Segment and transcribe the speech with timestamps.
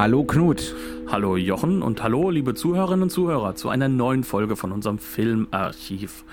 [0.00, 0.74] Hallo Knut.
[1.08, 6.24] Hallo Jochen und hallo liebe Zuhörerinnen und Zuhörer zu einer neuen Folge von unserem Filmarchiv.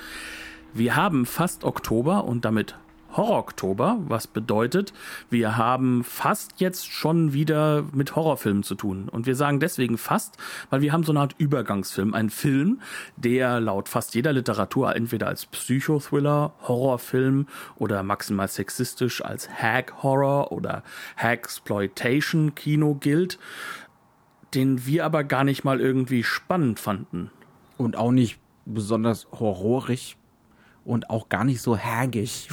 [0.74, 2.76] Wir haben fast Oktober und damit
[3.18, 4.94] Horror-Oktober, was bedeutet,
[5.30, 9.10] wir haben fast jetzt schon wieder mit Horrorfilmen zu tun.
[9.10, 10.38] Und wir sagen deswegen fast,
[10.70, 12.80] weil wir haben so eine Art Übergangsfilm, einen Film,
[13.16, 20.84] der laut fast jeder Literatur entweder als Psychothriller, Horrorfilm oder maximal sexistisch als Hag-Horror oder
[21.18, 23.40] Hagsploitation-Kino gilt,
[24.54, 27.32] den wir aber gar nicht mal irgendwie spannend fanden.
[27.78, 30.18] Und auch nicht besonders horrorig
[30.86, 32.50] und auch gar nicht so hagig.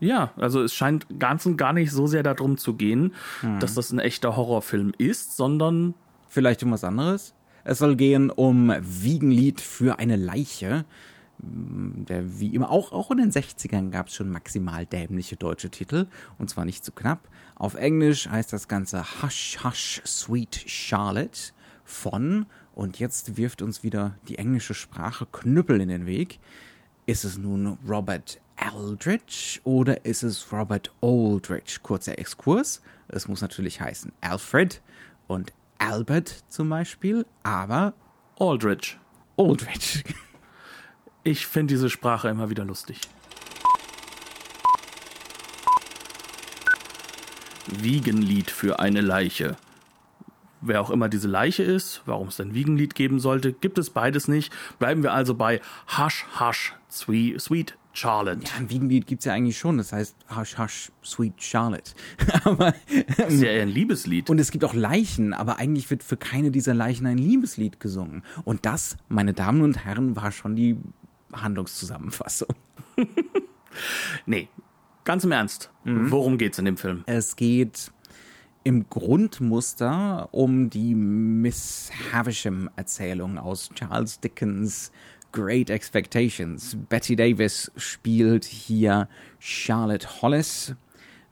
[0.00, 3.60] Ja, also es scheint ganz und gar nicht so sehr darum zu gehen, mhm.
[3.60, 5.94] dass das ein echter Horrorfilm ist, sondern.
[6.28, 7.34] Vielleicht um was anderes?
[7.64, 10.84] Es soll gehen um Wiegenlied für eine Leiche.
[11.42, 16.06] Der, wie immer, auch, auch in den 60ern gab es schon maximal dämliche deutsche Titel,
[16.38, 17.28] und zwar nicht zu knapp.
[17.56, 21.52] Auf Englisch heißt das Ganze Hush Hush Sweet Charlotte
[21.84, 26.38] von, und jetzt wirft uns wieder die englische Sprache Knüppel in den Weg.
[27.06, 31.82] Ist es nun Robert Aldrich oder ist es Robert Aldrich?
[31.82, 32.82] Kurzer Exkurs.
[33.08, 34.82] Es muss natürlich heißen Alfred
[35.26, 37.94] und Albert zum Beispiel, aber
[38.38, 38.98] Aldrich.
[39.36, 40.04] Aldrich.
[41.24, 43.00] Ich finde diese Sprache immer wieder lustig.
[47.66, 49.56] Wiegenlied für eine Leiche.
[50.60, 54.28] Wer auch immer diese Leiche ist, warum es ein Wiegenlied geben sollte, gibt es beides
[54.28, 54.52] nicht.
[54.78, 55.60] Bleiben wir also bei
[55.96, 58.40] Hush Hush Sweet Charlotte.
[58.44, 59.78] Ja, ein Wiegenlied gibt es ja eigentlich schon.
[59.78, 61.92] Das heißt Hush Hush Sweet Charlotte.
[62.44, 62.74] aber,
[63.16, 64.30] das ist ja eher ein Liebeslied.
[64.30, 68.22] Und es gibt auch Leichen, aber eigentlich wird für keine dieser Leichen ein Liebeslied gesungen.
[68.44, 70.76] Und das, meine Damen und Herren, war schon die
[71.32, 72.48] Handlungszusammenfassung.
[74.26, 74.48] nee,
[75.04, 75.70] ganz im Ernst.
[75.84, 76.10] Mhm.
[76.10, 77.02] Worum geht's in dem Film?
[77.06, 77.92] Es geht
[78.62, 84.92] im Grundmuster um die Miss Havisham-Erzählung aus Charles Dickens
[85.32, 86.76] Great Expectations.
[86.88, 89.08] Betty Davis spielt hier
[89.38, 90.74] Charlotte Hollis.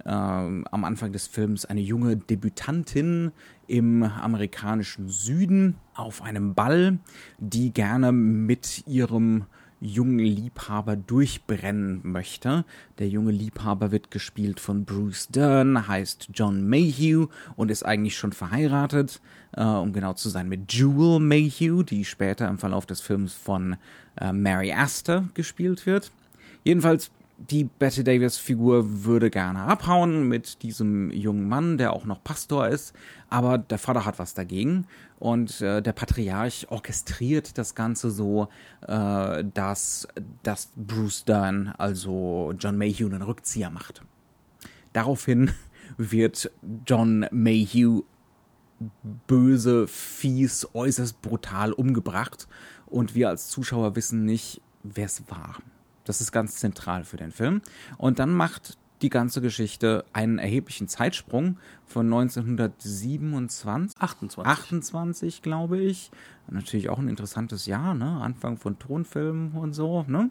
[0.07, 3.33] Ähm, am Anfang des Films eine junge Debütantin
[3.67, 6.99] im amerikanischen Süden auf einem Ball,
[7.39, 9.47] die gerne mit ihrem
[9.81, 12.65] jungen Liebhaber durchbrennen möchte.
[12.99, 18.33] Der junge Liebhaber wird gespielt von Bruce Dern, heißt John Mayhew und ist eigentlich schon
[18.33, 19.21] verheiratet,
[19.53, 23.77] äh, um genau zu sein, mit Jewel Mayhew, die später im Verlauf des Films von
[24.21, 26.11] äh, Mary Astor gespielt wird.
[26.65, 32.23] Jedenfalls die Betty Davis Figur würde gerne abhauen mit diesem jungen Mann, der auch noch
[32.23, 32.95] Pastor ist,
[33.31, 34.87] aber der Vater hat was dagegen
[35.21, 38.49] und äh, der Patriarch orchestriert das Ganze so,
[38.87, 40.09] äh, dass,
[40.43, 44.03] dass Bruce Dern, also John Mayhew, einen Rückzieher macht.
[44.93, 45.53] Daraufhin
[45.97, 46.51] wird
[46.87, 48.03] John Mayhew
[49.29, 52.49] böse, fies, äußerst brutal umgebracht
[52.87, 55.57] und wir als Zuschauer wissen nicht, wer es war.
[56.09, 57.61] Das ist ganz zentral für den Film.
[57.99, 66.11] Und dann macht die ganze Geschichte einen erheblichen Zeitsprung von 1927, 28, 28 glaube ich.
[66.51, 68.21] Natürlich auch ein interessantes Jahr, ne?
[68.23, 70.31] Anfang von Tonfilmen und so, ne?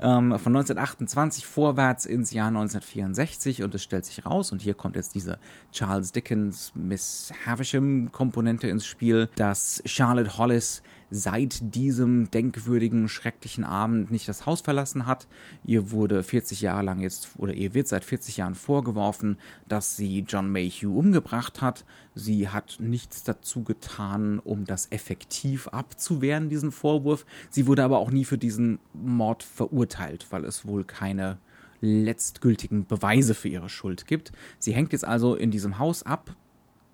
[0.00, 4.96] Ähm, von 1928 vorwärts ins Jahr 1964 und es stellt sich raus, und hier kommt
[4.96, 5.38] jetzt diese
[5.70, 14.10] Charles Dickens Miss Havisham Komponente ins Spiel, dass Charlotte Hollis seit diesem denkwürdigen, schrecklichen Abend
[14.10, 15.26] nicht das Haus verlassen hat.
[15.64, 20.24] Ihr wurde 40 Jahre lang jetzt, oder ihr wird seit 40 Jahren vorgeworfen, dass sie
[20.28, 21.84] John Mayhew umgebracht hat.
[22.14, 27.24] Sie hat nichts dazu getan, um das effektiv abzuwehren, diesen Vorwurf.
[27.50, 31.38] Sie wurde aber auch nie für diesen Mord verurteilt, weil es wohl keine
[31.80, 34.32] letztgültigen Beweise für ihre Schuld gibt.
[34.58, 36.34] Sie hängt jetzt also in diesem Haus ab,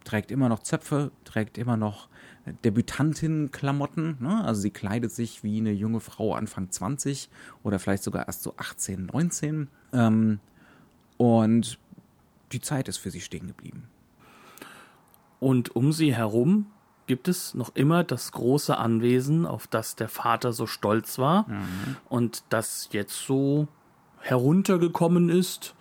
[0.05, 2.09] trägt immer noch Zöpfe, trägt immer noch
[2.65, 4.19] Debütantinnen-Klamotten.
[4.21, 4.45] Ne?
[4.45, 7.31] Also sie kleidet sich wie eine junge Frau Anfang 20
[7.63, 9.69] oder vielleicht sogar erst so 18, 19.
[9.93, 10.41] Ähm,
[11.17, 11.79] und
[12.53, 13.85] die Zeit ist für sie stehen geblieben.
[15.41, 16.67] Und um sie herum
[17.07, 21.97] gibt es noch immer das große Anwesen, auf das der Vater so stolz war mhm.
[22.09, 23.69] und das jetzt so
[24.21, 25.75] heruntergekommen ist,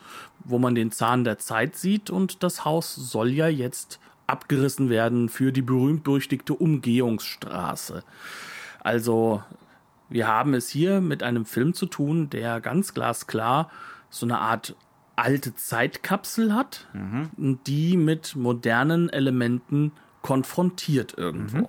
[0.44, 5.30] wo man den Zahn der Zeit sieht und das Haus soll ja jetzt abgerissen werden
[5.30, 8.04] für die berühmt-berüchtigte Umgehungsstraße.
[8.80, 9.44] Also
[10.10, 13.72] wir haben es hier mit einem Film zu tun, der ganz glasklar
[14.10, 14.75] so eine Art
[15.16, 17.60] alte Zeitkapsel hat, mhm.
[17.66, 19.92] die mit modernen Elementen
[20.22, 21.58] konfrontiert irgendwo.
[21.58, 21.68] Mhm.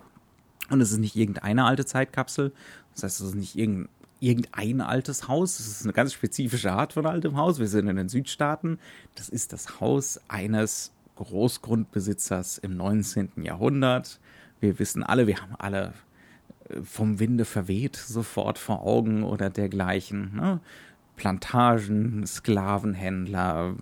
[0.71, 2.53] Und es ist nicht irgendeine alte Zeitkapsel,
[2.95, 3.89] das heißt, es ist nicht irgendein,
[4.21, 7.59] irgendein altes Haus, es ist eine ganz spezifische Art von altem Haus.
[7.59, 8.79] Wir sind in den Südstaaten.
[9.17, 13.43] Das ist das Haus eines Großgrundbesitzers im 19.
[13.43, 14.21] Jahrhundert.
[14.61, 15.93] Wir wissen alle, wir haben alle
[16.69, 20.35] äh, vom Winde verweht sofort vor Augen oder dergleichen.
[20.35, 20.61] Ne?
[21.17, 23.77] Plantagen, Sklavenhändler,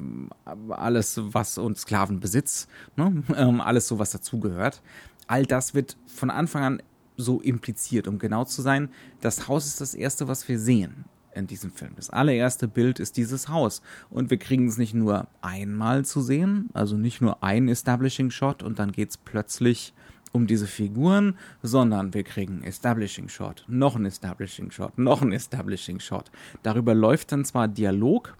[0.68, 3.22] alles was und Sklavenbesitz, ne?
[3.36, 4.82] Ähm, alles so was dazugehört.
[5.26, 6.82] All das wird von Anfang an
[7.16, 8.90] so impliziert, um genau zu sein.
[9.22, 11.92] Das Haus ist das erste, was wir sehen in diesem Film.
[11.96, 13.82] Das allererste Bild ist dieses Haus.
[14.10, 18.62] Und wir kriegen es nicht nur einmal zu sehen, also nicht nur ein Establishing Shot
[18.62, 19.94] und dann geht es plötzlich
[20.32, 26.00] um diese Figuren, sondern wir kriegen Establishing Shot, noch ein Establishing Shot, noch ein Establishing
[26.00, 26.30] Shot.
[26.62, 28.36] Darüber läuft dann zwar Dialog,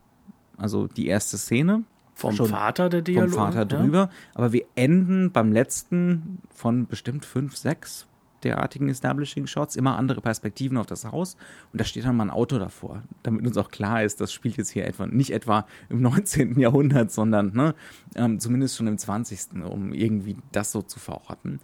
[0.56, 1.84] also die erste Szene.
[2.14, 3.30] Vom Vater der Dialog.
[3.30, 4.10] Vom Vater drüber, ja.
[4.34, 8.06] aber wir enden beim letzten von bestimmt fünf, sechs
[8.44, 11.36] derartigen Establishing Shots, immer andere Perspektiven auf das Haus
[11.72, 14.56] und da steht dann mal ein Auto davor, damit uns auch klar ist, das spielt
[14.56, 16.58] jetzt hier etwa nicht etwa im 19.
[16.58, 17.74] Jahrhundert, sondern ne,
[18.14, 21.60] ähm, zumindest schon im 20., um irgendwie das so zu verorten.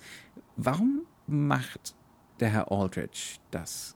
[0.56, 1.94] Warum macht
[2.40, 3.94] der Herr Aldrich das?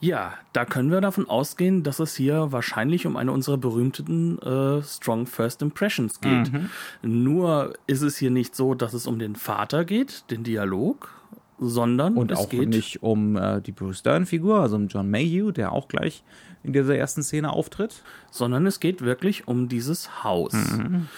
[0.00, 4.82] Ja, da können wir davon ausgehen, dass es hier wahrscheinlich um eine unserer berühmten äh,
[4.82, 6.52] Strong First Impressions geht.
[6.52, 6.70] Mhm.
[7.02, 11.17] Nur ist es hier nicht so, dass es um den Vater geht, den Dialog,
[11.58, 15.10] sondern und es auch geht nicht um äh, die Bruce Dern Figur, also um John
[15.10, 16.22] Mayhew, der auch gleich
[16.62, 20.52] in dieser ersten Szene auftritt, sondern es geht wirklich um dieses Haus.
[20.52, 21.08] Mhm.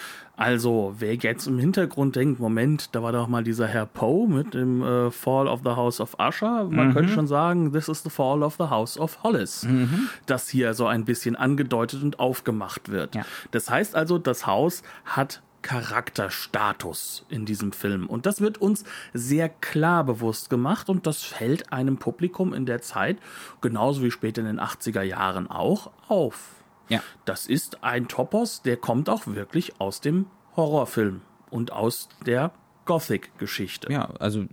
[0.40, 4.54] Also, wer jetzt im Hintergrund denkt, Moment, da war doch mal dieser Herr Poe mit
[4.54, 6.64] dem äh, Fall of the House of Usher.
[6.64, 6.94] Man mhm.
[6.94, 9.64] könnte schon sagen, this is the Fall of the House of Hollis.
[9.64, 10.08] Mhm.
[10.24, 13.16] Das hier so ein bisschen angedeutet und aufgemacht wird.
[13.16, 13.26] Ja.
[13.50, 18.06] Das heißt also, das Haus hat Charakterstatus in diesem Film.
[18.06, 22.80] Und das wird uns sehr klar bewusst gemacht und das fällt einem Publikum in der
[22.82, 23.18] Zeit,
[23.60, 26.64] genauso wie später in den 80er Jahren auch, auf.
[26.88, 27.02] Ja.
[27.24, 30.26] Das ist ein Topos, der kommt auch wirklich aus dem
[30.56, 32.52] Horrorfilm und aus der
[32.84, 33.92] Gothic-Geschichte.
[33.92, 34.46] Ja, also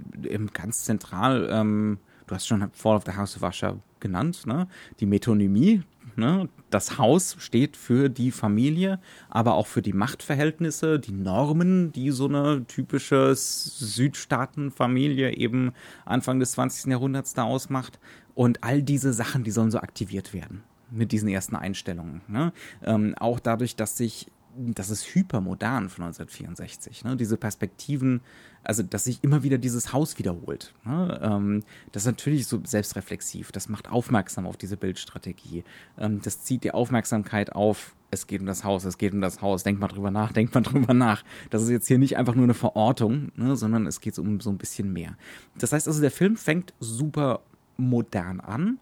[0.54, 4.68] ganz zentral, ähm, du hast schon Fall of the House of Usher genannt, ne?
[5.00, 5.82] Die Metonymie,
[6.18, 6.50] Ne?
[6.72, 9.00] Das Haus steht für die Familie,
[9.30, 15.74] aber auch für die Machtverhältnisse, die Normen, die so eine typische Südstaatenfamilie eben
[16.06, 16.90] Anfang des 20.
[16.92, 18.00] Jahrhunderts da ausmacht.
[18.34, 22.22] Und all diese Sachen, die sollen so aktiviert werden mit diesen ersten Einstellungen.
[22.28, 22.52] Ne?
[22.84, 27.04] Ähm, auch dadurch, dass sich das ist hypermodern von 1964.
[27.04, 27.16] Ne?
[27.16, 28.22] Diese Perspektiven,
[28.64, 30.74] also dass sich immer wieder dieses Haus wiederholt.
[30.84, 31.20] Ne?
[31.22, 33.52] Ähm, das ist natürlich so selbstreflexiv.
[33.52, 35.64] Das macht aufmerksam auf diese Bildstrategie.
[35.98, 37.96] Ähm, das zieht die Aufmerksamkeit auf.
[38.10, 39.64] Es geht um das Haus, es geht um das Haus.
[39.64, 41.24] Denkt mal drüber nach, denkt mal drüber nach.
[41.50, 43.56] Das ist jetzt hier nicht einfach nur eine Verortung, ne?
[43.56, 45.18] sondern es geht um so ein bisschen mehr.
[45.58, 47.42] Das heißt also, der Film fängt super
[47.78, 48.80] modern an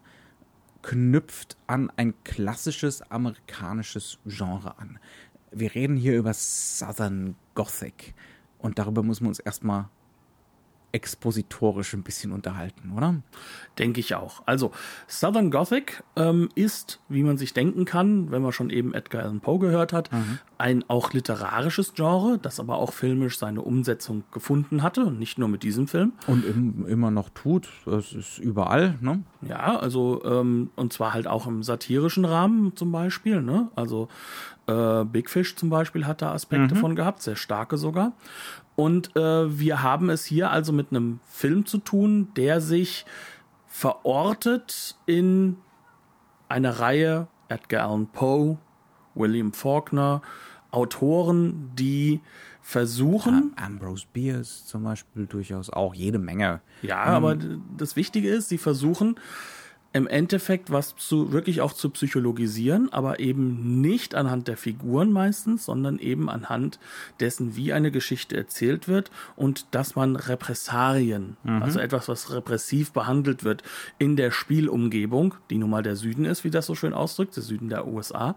[0.86, 5.00] knüpft an ein klassisches amerikanisches Genre an
[5.50, 8.14] wir reden hier über Southern Gothic.
[8.58, 9.88] Und darüber muss man uns erstmal
[10.92, 13.16] expositorisch ein bisschen unterhalten, oder?
[13.78, 14.42] Denke ich auch.
[14.46, 14.72] Also
[15.06, 19.40] Southern Gothic ähm, ist, wie man sich denken kann, wenn man schon eben Edgar Allan
[19.40, 20.38] Poe gehört hat, mhm.
[20.56, 25.48] ein auch literarisches Genre, das aber auch filmisch seine Umsetzung gefunden hatte und nicht nur
[25.48, 26.12] mit diesem Film.
[26.26, 27.68] Und im, immer noch tut.
[27.86, 29.22] Es ist überall, ne?
[29.42, 33.68] Ja, also ähm, und zwar halt auch im satirischen Rahmen zum Beispiel, ne?
[33.76, 34.08] Also
[34.66, 36.78] äh, Big Fish zum Beispiel hat da Aspekte mhm.
[36.78, 38.12] von gehabt, sehr starke sogar.
[38.76, 43.06] Und äh, wir haben es hier also mit einem Film zu tun, der sich
[43.66, 45.56] verortet in
[46.48, 48.58] einer Reihe Edgar Allan Poe,
[49.14, 50.22] William Faulkner,
[50.70, 52.20] Autoren, die
[52.60, 53.54] versuchen.
[53.56, 56.60] Ja, Ambrose Bierce zum Beispiel durchaus auch jede Menge.
[56.82, 57.36] Ja, ähm, aber
[57.76, 59.18] das Wichtige ist, sie versuchen
[59.96, 65.64] im Endeffekt was zu, wirklich auch zu psychologisieren, aber eben nicht anhand der Figuren meistens,
[65.64, 66.78] sondern eben anhand
[67.18, 71.62] dessen, wie eine Geschichte erzählt wird und dass man Repressalien, mhm.
[71.62, 73.62] also etwas, was repressiv behandelt wird
[73.98, 77.42] in der Spielumgebung, die nun mal der Süden ist, wie das so schön ausdrückt, der
[77.42, 78.36] Süden der USA,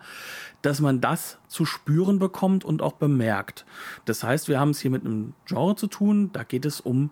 [0.61, 3.65] dass man das zu spüren bekommt und auch bemerkt.
[4.05, 7.09] Das heißt, wir haben es hier mit einem Genre zu tun, da geht es um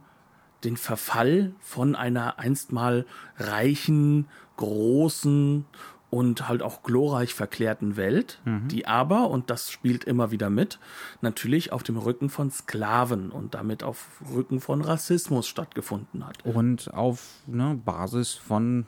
[0.64, 3.06] den Verfall von einer einst mal
[3.38, 5.66] reichen, großen und
[6.10, 8.70] und halt auch glorreich verklärten Welt, Mhm.
[8.70, 10.80] die aber, und das spielt immer wieder mit,
[11.20, 16.46] natürlich auf dem Rücken von Sklaven und damit auf Rücken von Rassismus stattgefunden hat.
[16.46, 18.86] Und auf ne, Basis von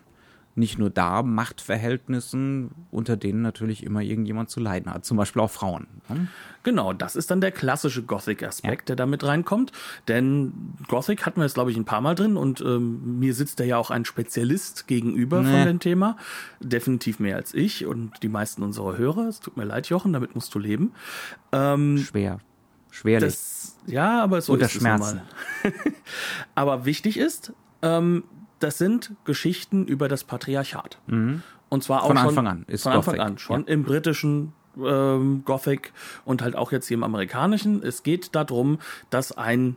[0.60, 5.50] nicht nur da Machtverhältnissen, unter denen natürlich immer irgendjemand zu leiden hat, zum Beispiel auch
[5.50, 5.86] Frauen.
[6.08, 6.28] ne?
[6.62, 9.72] Genau, das ist dann der klassische Gothic-Aspekt, der da mit reinkommt.
[10.08, 10.52] Denn
[10.88, 13.64] Gothic hatten wir jetzt, glaube ich, ein paar Mal drin und ähm, mir sitzt da
[13.64, 15.64] ja auch ein Spezialist gegenüber von Nee.
[15.64, 16.16] dem Thema.
[16.60, 19.26] Definitiv mehr als ich und die meisten unserer Hörer.
[19.28, 20.92] Es tut mir leid, Jochen, damit musst du leben.
[21.52, 22.38] Ähm, Schwer.
[22.90, 23.30] Schwerlich.
[23.32, 25.22] das, ja, aber so Unter ist es Schmerzen.
[25.62, 25.72] mal.
[26.54, 27.52] aber wichtig ist,
[27.82, 28.24] ähm,
[28.60, 30.98] das sind Geschichten über das Patriarchat.
[31.06, 32.14] Und zwar auch Mhm.
[32.14, 35.92] Von schon, Anfang an ist von Anfang Gothic, an schon im britischen ähm, Gothic
[36.24, 37.82] und halt auch jetzt hier im amerikanischen.
[37.82, 38.78] Es geht darum,
[39.10, 39.76] dass ein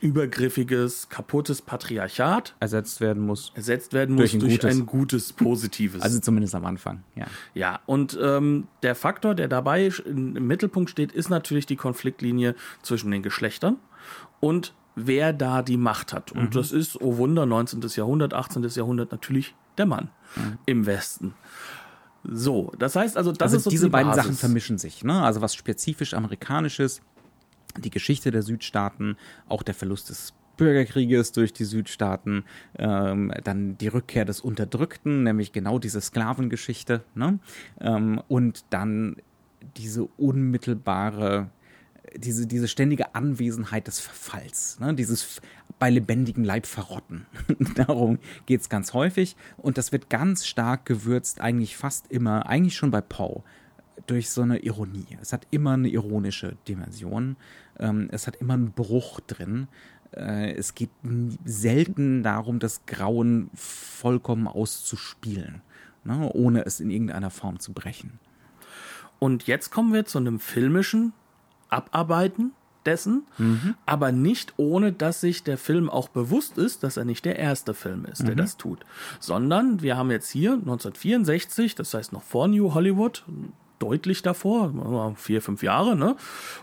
[0.00, 3.52] übergriffiges, kaputtes Patriarchat ersetzt werden muss.
[3.54, 4.76] ersetzt werden muss Durch ein durch gutes.
[4.76, 6.00] ein gutes, positives.
[6.00, 7.26] Also zumindest am Anfang, ja.
[7.54, 13.10] Ja, und ähm, der Faktor, der dabei im Mittelpunkt steht, ist natürlich die Konfliktlinie zwischen
[13.10, 13.76] den Geschlechtern
[14.40, 16.34] und wer da die Macht hat.
[16.34, 16.40] Mhm.
[16.40, 17.80] Und das ist, oh Wunder, 19.
[17.94, 18.62] Jahrhundert, 18.
[18.68, 20.10] Jahrhundert natürlich der Mann
[20.66, 21.34] im Westen.
[22.24, 23.42] So, das heißt also, das Mhm.
[23.44, 24.24] Also ist so diese die beiden Basis.
[24.24, 25.04] Sachen vermischen sich.
[25.04, 25.22] Ne?
[25.22, 27.00] Also was spezifisch amerikanisches,
[27.78, 29.16] die Geschichte der Südstaaten,
[29.48, 32.44] auch der Verlust des Bürgerkrieges durch die Südstaaten,
[32.78, 37.38] ähm, dann die Rückkehr des Unterdrückten, nämlich genau diese Sklavengeschichte, ne?
[37.80, 39.16] ähm, und dann
[39.76, 41.48] diese unmittelbare,
[42.16, 44.94] diese, diese ständige Anwesenheit des Verfalls, ne?
[44.94, 45.40] dieses
[45.78, 47.26] bei lebendigem Leib verrotten.
[47.74, 52.90] Darum geht's ganz häufig und das wird ganz stark gewürzt, eigentlich fast immer, eigentlich schon
[52.90, 53.42] bei Poe,
[54.06, 55.06] durch so eine Ironie.
[55.20, 57.36] Es hat immer eine ironische Dimension.
[57.78, 59.68] Ähm, es hat immer einen Bruch drin.
[60.12, 60.90] Äh, es geht
[61.44, 65.62] selten darum, das Grauen vollkommen auszuspielen,
[66.04, 66.30] ne?
[66.32, 68.18] ohne es in irgendeiner Form zu brechen.
[69.18, 71.12] Und jetzt kommen wir zu einem filmischen
[71.70, 72.52] Abarbeiten
[72.86, 73.26] dessen,
[73.86, 77.74] aber nicht ohne, dass sich der Film auch bewusst ist, dass er nicht der erste
[77.74, 78.80] Film ist, der das tut.
[79.18, 83.24] Sondern wir haben jetzt hier 1964, das heißt noch vor New Hollywood,
[83.80, 86.14] deutlich davor, vier, fünf Jahre, ne?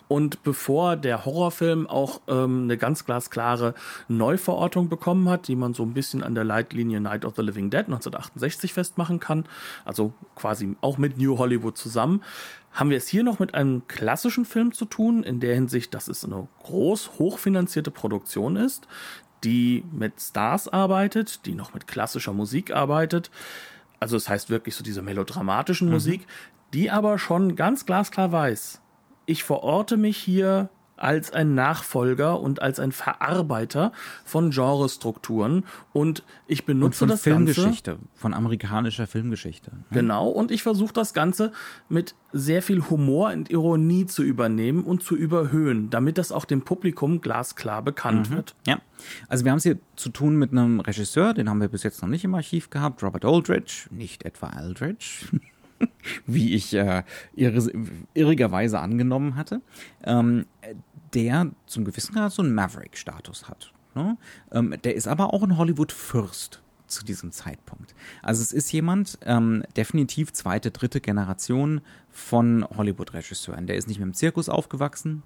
[0.08, 3.74] Und bevor der Horrorfilm auch ähm, eine ganz glasklare
[4.08, 7.70] Neuverortung bekommen hat, die man so ein bisschen an der Leitlinie Night of the Living
[7.72, 9.46] Dead 1968 festmachen kann,
[9.84, 12.22] also quasi auch mit New Hollywood zusammen,
[12.78, 16.08] haben wir es hier noch mit einem klassischen Film zu tun, in der Hinsicht, dass
[16.08, 18.88] es eine groß hochfinanzierte Produktion ist,
[19.44, 23.32] die mit Stars arbeitet, die noch mit klassischer Musik arbeitet.
[24.00, 26.28] Also es heißt wirklich so diese melodramatischen Musik,
[26.72, 28.80] die aber schon ganz glasklar weiß,
[29.26, 33.92] ich verorte mich hier als ein Nachfolger und als ein Verarbeiter
[34.26, 35.64] von Genrestrukturen
[35.94, 39.72] und ich Und benutze von das Ganze Filmgeschichte, von amerikanischer Filmgeschichte.
[39.92, 41.52] Genau, und ich versuche das Ganze
[41.90, 46.62] mit sehr viel Humor und Ironie zu übernehmen und zu überhöhen, damit das auch dem
[46.62, 48.56] Publikum glasklar bekannt wird.
[48.66, 48.80] Ja,
[49.28, 52.02] also wir haben es hier zu tun mit einem Regisseur, den haben wir bis jetzt
[52.02, 55.26] noch nicht im Archiv gehabt, Robert Aldrich, nicht etwa Aldrich,
[56.26, 57.04] wie ich äh,
[58.14, 59.62] irrigerweise angenommen hatte,
[60.04, 60.46] ähm,
[61.14, 63.74] der zum gewissen Grad so einen Maverick-Status hat.
[63.96, 64.18] Ne?
[64.52, 67.94] Ähm, der ist aber auch ein Hollywood-Fürst zu diesem Zeitpunkt.
[68.22, 73.68] Also es ist jemand, ähm, definitiv zweite, dritte Generation von Hollywood-Regisseuren.
[73.68, 75.24] Der ist nicht mit dem Zirkus aufgewachsen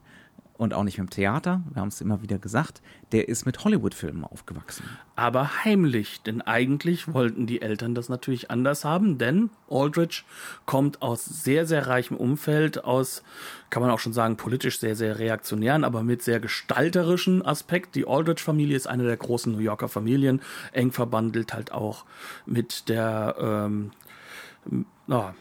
[0.62, 3.64] und auch nicht mit dem Theater, wir haben es immer wieder gesagt, der ist mit
[3.64, 4.84] Hollywood-Filmen aufgewachsen.
[5.16, 10.24] Aber heimlich, denn eigentlich wollten die Eltern das natürlich anders haben, denn Aldrich
[10.68, 13.24] kommt aus sehr, sehr reichem Umfeld, aus,
[13.72, 17.96] kann man auch schon sagen, politisch sehr, sehr reaktionären, aber mit sehr gestalterischen Aspekt.
[17.96, 20.42] Die Aldrich-Familie ist eine der großen New Yorker Familien,
[20.74, 22.06] eng verbandelt halt auch
[22.46, 23.94] mit der, ähm,
[25.08, 25.34] na,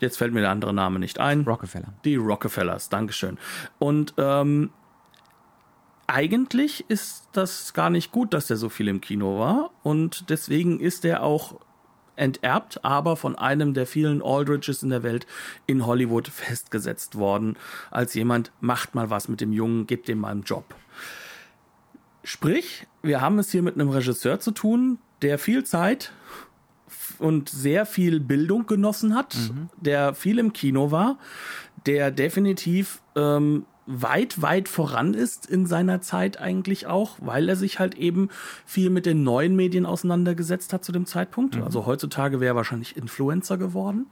[0.00, 1.42] jetzt fällt mir der andere Name nicht ein.
[1.42, 1.92] Rockefeller.
[2.04, 3.38] Die Rockefellers, Dankeschön.
[3.78, 4.70] Und ähm,
[6.06, 9.70] eigentlich ist das gar nicht gut, dass der so viel im Kino war.
[9.82, 11.60] Und deswegen ist er auch
[12.16, 15.26] enterbt, aber von einem der vielen Aldriches in der Welt
[15.66, 17.56] in Hollywood festgesetzt worden,
[17.90, 20.74] als jemand, macht mal was mit dem Jungen, gebt ihm mal einen Job.
[22.22, 26.12] Sprich, wir haben es hier mit einem Regisseur zu tun, der viel Zeit
[27.18, 29.36] und sehr viel Bildung genossen hat,
[29.80, 31.18] der viel im Kino war,
[31.86, 37.78] der definitiv ähm, weit, weit voran ist in seiner Zeit eigentlich auch, weil er sich
[37.78, 38.30] halt eben
[38.64, 41.56] viel mit den neuen Medien auseinandergesetzt hat zu dem Zeitpunkt.
[41.56, 44.06] Also heutzutage wäre er wahrscheinlich Influencer geworden.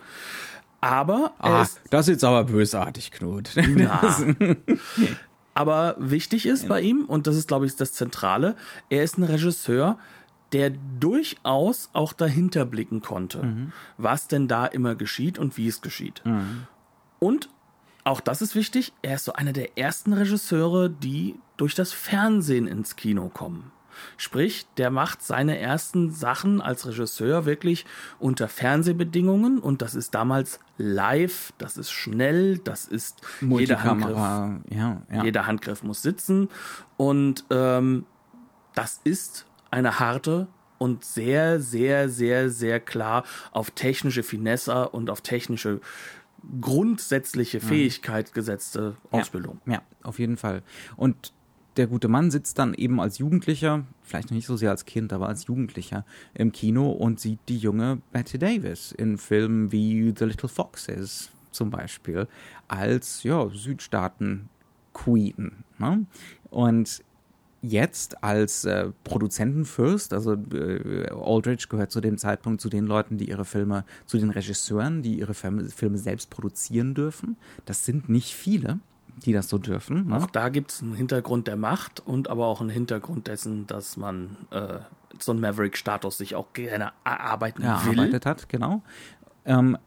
[0.81, 3.51] Aber er Ah, ist das ist jetzt aber bösartig, Knut.
[5.55, 8.57] Aber wichtig ist bei ihm, und das ist, glaube ich, das Zentrale,
[8.91, 9.99] er ist ein Regisseur,
[10.55, 10.71] der
[11.01, 13.73] durchaus auch dahinter blicken konnte, mhm.
[13.99, 16.23] was denn da immer geschieht und wie es geschieht.
[16.25, 16.69] Mhm.
[17.19, 17.49] Und
[18.05, 22.69] auch das ist wichtig, er ist so einer der ersten Regisseure, die durch das Fernsehen
[22.69, 23.73] ins Kino kommen.
[24.17, 27.85] Sprich, der macht seine ersten Sachen als Regisseur wirklich
[28.19, 35.03] unter Fernsehbedingungen und das ist damals live, das ist schnell, das ist jeder Handgriff, ja,
[35.11, 35.25] ja.
[35.25, 36.49] jeder Handgriff muss sitzen
[36.97, 38.07] und ähm,
[38.75, 40.47] das ist eine harte
[40.78, 45.81] und sehr, sehr, sehr, sehr klar auf technische Finesse und auf technische
[46.61, 47.62] grundsätzliche mhm.
[47.62, 49.61] Fähigkeit gesetzte Ausbildung.
[49.66, 50.62] Ja, ja, auf jeden Fall.
[50.97, 51.33] Und
[51.76, 55.12] der gute Mann sitzt dann eben als Jugendlicher, vielleicht noch nicht so sehr als Kind,
[55.12, 56.04] aber als Jugendlicher
[56.35, 61.71] im Kino und sieht die junge Betty Davis in Filmen wie The Little Foxes zum
[61.71, 62.28] Beispiel
[62.69, 65.64] als ja, Südstaaten-Queen.
[65.78, 66.07] Ne?
[66.50, 67.02] Und
[67.68, 73.28] jetzt als äh, Produzentenfürst, also äh, Aldrich gehört zu dem Zeitpunkt zu den Leuten, die
[73.28, 77.37] ihre Filme, zu den Regisseuren, die ihre Filme, Filme selbst produzieren dürfen.
[77.64, 78.80] Das sind nicht viele
[79.16, 80.09] die das so dürfen.
[80.09, 80.16] Ne?
[80.16, 83.97] Auch da gibt es einen Hintergrund der Macht und aber auch einen Hintergrund dessen, dass
[83.97, 84.78] man äh,
[85.21, 87.92] so einen Maverick-Status sich auch gerne erarbeiten ja, will.
[87.92, 88.83] Erarbeitet hat, genau.
[89.44, 89.78] Ähm,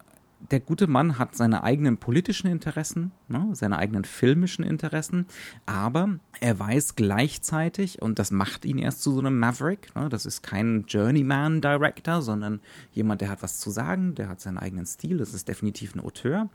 [0.51, 5.25] der gute Mann hat seine eigenen politischen Interessen, ne, seine eigenen filmischen Interessen,
[5.65, 10.25] aber er weiß gleichzeitig, und das macht ihn erst zu so einem Maverick, ne, das
[10.25, 15.17] ist kein Journeyman-Director, sondern jemand, der hat was zu sagen, der hat seinen eigenen Stil,
[15.17, 16.49] das ist definitiv ein Auteur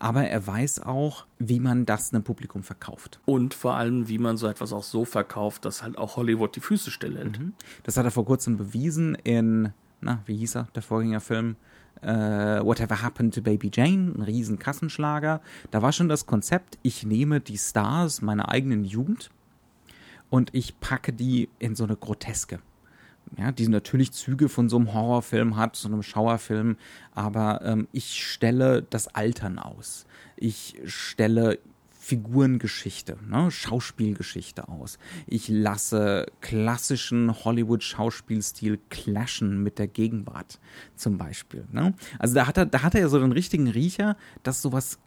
[0.00, 3.20] aber er weiß auch, wie man das einem Publikum verkauft.
[3.26, 6.60] Und vor allem, wie man so etwas auch so verkauft, dass halt auch Hollywood die
[6.60, 7.38] Füße stillhält.
[7.38, 7.52] Mhm.
[7.82, 11.56] Das hat er vor kurzem bewiesen in, na, wie hieß er, der Vorgängerfilm?
[12.02, 15.42] Uh, Whatever Happened to Baby Jane, ein riesen Kassenschlager.
[15.70, 19.30] Da war schon das Konzept, ich nehme die Stars meiner eigenen Jugend
[20.30, 22.60] und ich packe die in so eine Groteske
[23.38, 26.76] ja, die natürlich Züge von so einem Horrorfilm hat, so einem Schauerfilm,
[27.14, 30.06] aber ähm, ich stelle das Altern aus.
[30.36, 31.58] Ich stelle
[32.10, 34.98] Figurengeschichte, ne, Schauspielgeschichte aus.
[35.28, 40.58] Ich lasse klassischen Hollywood-Schauspielstil clashen mit der Gegenwart
[40.96, 41.68] zum Beispiel.
[41.70, 41.94] Ne?
[42.18, 44.98] Also da hat er, da hat er ja so den richtigen Riecher, dass sowas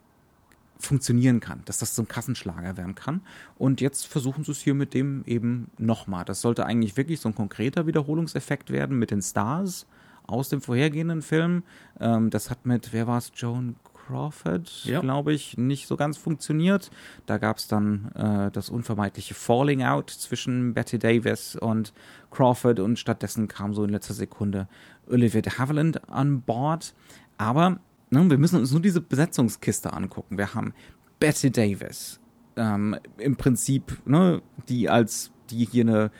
[0.78, 3.20] funktionieren kann, dass das zum Kassenschlager werden kann.
[3.58, 6.24] Und jetzt versuchen sie es hier mit dem eben nochmal.
[6.24, 9.86] Das sollte eigentlich wirklich so ein konkreter Wiederholungseffekt werden mit den Stars
[10.26, 11.64] aus dem vorhergehenden Film.
[12.00, 15.00] Ähm, das hat mit, wer war es, Joan Crawford, ja.
[15.00, 16.90] glaube ich, nicht so ganz funktioniert.
[17.26, 21.92] Da gab es dann äh, das unvermeidliche Falling Out zwischen Betty Davis und
[22.30, 24.68] Crawford und stattdessen kam so in letzter Sekunde
[25.08, 26.94] Olivia de Havilland an Bord.
[27.38, 27.78] Aber
[28.14, 30.38] Ne, wir müssen uns nur diese Besetzungskiste angucken.
[30.38, 30.72] Wir haben
[31.18, 32.20] Betty Davis,
[32.56, 36.10] ähm, im Prinzip, ne, die als die hier eine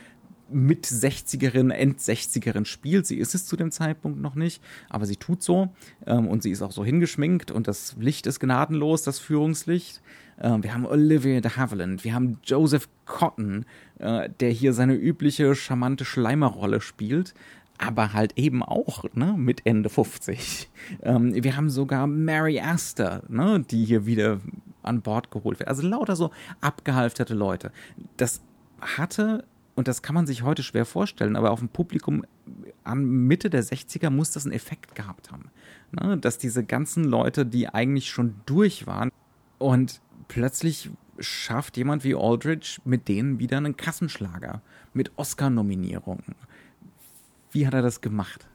[0.49, 3.05] mit 60erin, End 60erin spielt.
[3.07, 5.69] Sie ist es zu dem Zeitpunkt noch nicht, aber sie tut so
[6.05, 10.01] ähm, und sie ist auch so hingeschminkt und das Licht ist gnadenlos, das Führungslicht.
[10.39, 13.65] Ähm, wir haben Olivia de Havilland, wir haben Joseph Cotton,
[13.99, 17.33] äh, der hier seine übliche charmante Schleimerrolle spielt
[17.77, 20.69] aber halt eben auch ne, mit Ende 50.
[21.03, 24.39] Ähm, wir haben sogar Mary Astor, ne, die hier wieder
[24.83, 25.67] an Bord geholt wird.
[25.67, 26.31] Also lauter so
[26.61, 27.71] abgehalfterte Leute.
[28.17, 28.41] Das
[28.79, 29.43] hatte,
[29.75, 32.25] und das kann man sich heute schwer vorstellen, aber auf dem Publikum
[32.83, 35.51] an Mitte der 60er muss das einen Effekt gehabt haben.
[35.91, 39.11] Ne, dass diese ganzen Leute, die eigentlich schon durch waren
[39.59, 44.61] und plötzlich schafft jemand wie Aldrich mit denen wieder einen Kassenschlager
[44.93, 46.35] mit Oscar-Nominierungen
[47.55, 48.47] wie hat er das gemacht?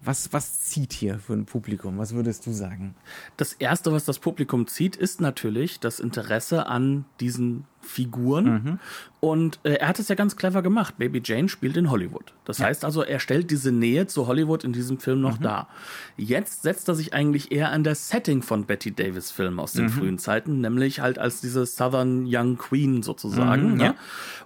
[0.00, 1.98] Was, was zieht hier für ein Publikum?
[1.98, 2.94] Was würdest du sagen?
[3.36, 8.44] Das Erste, was das Publikum zieht, ist natürlich das Interesse an diesen Figuren.
[8.44, 8.78] Mhm.
[9.20, 10.98] Und äh, er hat es ja ganz clever gemacht.
[10.98, 12.32] Baby Jane spielt in Hollywood.
[12.44, 12.66] Das ja.
[12.66, 15.44] heißt also, er stellt diese Nähe zu Hollywood in diesem Film noch mhm.
[15.44, 15.68] dar.
[16.16, 19.84] Jetzt setzt er sich eigentlich eher an der Setting von Betty Davis Filmen aus den
[19.84, 19.90] mhm.
[19.90, 23.74] frühen Zeiten, nämlich halt als diese Southern Young Queen sozusagen.
[23.74, 23.86] Mhm, ja.
[23.86, 23.94] ja.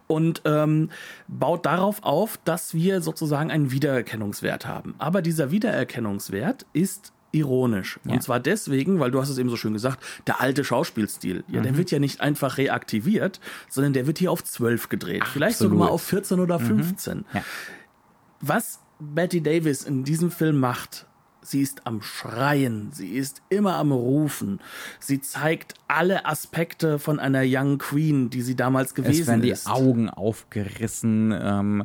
[0.09, 0.90] Und ähm,
[1.27, 4.94] baut darauf auf, dass wir sozusagen einen Wiedererkennungswert haben.
[4.99, 8.01] Aber dieser Wiedererkennungswert ist ironisch.
[8.05, 8.14] Ja.
[8.14, 11.61] Und zwar deswegen, weil du hast es eben so schön gesagt, der alte Schauspielstil, ja,
[11.61, 11.64] mhm.
[11.64, 15.22] der wird ja nicht einfach reaktiviert, sondern der wird hier auf 12 gedreht.
[15.25, 15.75] Ach, Vielleicht absolut.
[15.75, 17.18] sogar mal auf 14 oder 15.
[17.18, 17.25] Mhm.
[17.33, 17.44] Ja.
[18.40, 21.07] Was Betty Davis in diesem Film macht,
[21.42, 24.61] sie ist am Schreien, sie ist immer am Rufen,
[24.99, 29.20] sie zeigt alle Aspekte von einer Young Queen, die sie damals gewesen ist.
[29.20, 31.85] Es werden die Augen aufgerissen, ähm, äh,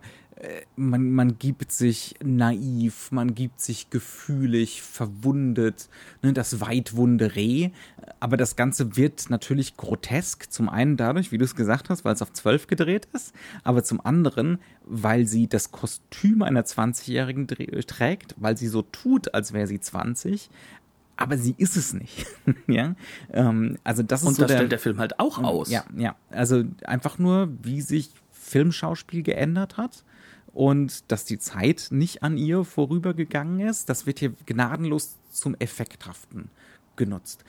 [0.76, 5.90] man, man gibt sich naiv, man gibt sich gefühlig, verwundet,
[6.24, 7.70] ne, das weitwunde Reh.
[8.20, 10.52] Aber das Ganze wird natürlich grotesk.
[10.52, 13.84] Zum einen dadurch, wie du es gesagt hast, weil es auf zwölf gedreht ist, aber
[13.84, 19.68] zum anderen, weil sie das Kostüm einer 20-Jährigen trägt, weil sie so tut, als wäre
[19.68, 20.50] sie 20,
[21.18, 22.26] aber sie ist es nicht.
[22.68, 22.96] ja,
[23.32, 25.70] ähm, also das ist und so das der, stellt der Film halt auch aus.
[25.70, 30.04] Ja, ja, also einfach nur, wie sich Filmschauspiel geändert hat
[30.54, 36.50] und dass die Zeit nicht an ihr vorübergegangen ist, das wird hier gnadenlos zum Effekthaften
[36.96, 37.44] genutzt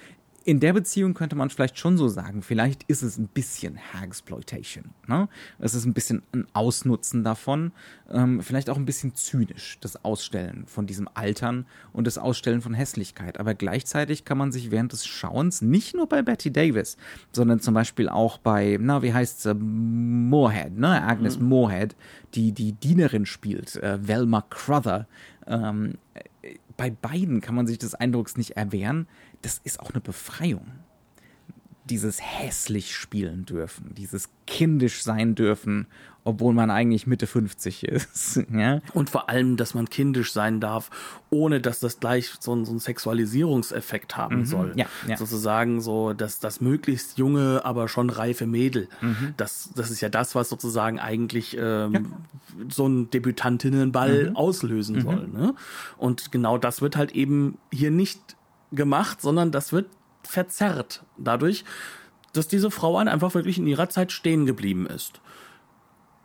[0.44, 4.90] in der Beziehung könnte man vielleicht schon so sagen, vielleicht ist es ein bisschen Hagsploitation.
[5.06, 5.28] Ne?
[5.58, 7.72] Es ist ein bisschen ein Ausnutzen davon,
[8.10, 12.74] ähm, vielleicht auch ein bisschen zynisch, das Ausstellen von diesem Altern und das Ausstellen von
[12.74, 13.40] Hässlichkeit.
[13.40, 16.96] Aber gleichzeitig kann man sich während des Schauens nicht nur bei Betty Davis,
[17.32, 21.02] sondern zum Beispiel auch bei, na, wie heißt sie, Moorhead, ne?
[21.02, 21.48] Agnes mhm.
[21.48, 21.96] Moorhead,
[22.34, 25.06] die die Dienerin spielt, äh, Velma Crother.
[25.46, 29.06] Ähm, äh, bei beiden kann man sich des Eindrucks nicht erwehren,
[29.42, 30.66] das ist auch eine Befreiung.
[31.84, 35.88] Dieses hässlich spielen dürfen, dieses kindisch sein dürfen,
[36.24, 38.40] obwohl man eigentlich Mitte 50 ist.
[38.52, 38.80] ja?
[38.94, 40.90] Und vor allem, dass man kindisch sein darf,
[41.30, 44.44] ohne dass das gleich so, ein, so einen Sexualisierungseffekt haben mhm.
[44.44, 44.72] soll.
[44.76, 45.16] Ja, ja.
[45.16, 48.88] Sozusagen so, dass das möglichst junge, aber schon reife Mädel.
[49.00, 49.34] Mhm.
[49.36, 52.00] Das, das ist ja das, was sozusagen eigentlich ähm, ja.
[52.68, 54.36] so ein Debütantinnenball mhm.
[54.36, 55.00] auslösen mhm.
[55.00, 55.28] soll.
[55.28, 55.54] Ne?
[55.96, 58.36] Und genau das wird halt eben hier nicht
[58.72, 59.86] gemacht, sondern das wird
[60.22, 61.64] verzerrt dadurch,
[62.32, 65.20] dass diese Frau einfach wirklich in ihrer Zeit stehen geblieben ist.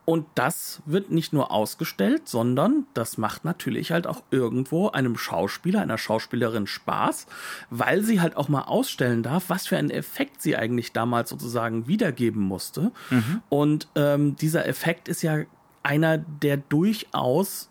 [0.09, 5.81] Und das wird nicht nur ausgestellt, sondern das macht natürlich halt auch irgendwo einem Schauspieler,
[5.81, 7.27] einer Schauspielerin Spaß,
[7.71, 11.89] weil sie halt auch mal ausstellen darf, was für einen Effekt sie eigentlich damals sozusagen
[11.89, 12.93] wiedergeben musste.
[13.09, 13.41] Mhm.
[13.49, 15.39] Und ähm, dieser Effekt ist ja
[15.83, 17.69] einer, der durchaus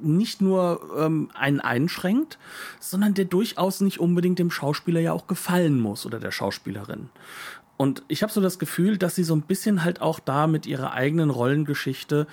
[0.00, 2.38] nicht nur ähm, einen einschränkt,
[2.80, 7.10] sondern der durchaus nicht unbedingt dem Schauspieler ja auch gefallen muss oder der Schauspielerin.
[7.78, 10.66] Und ich habe so das Gefühl, dass sie so ein bisschen halt auch da mit
[10.66, 12.26] ihrer eigenen Rollengeschichte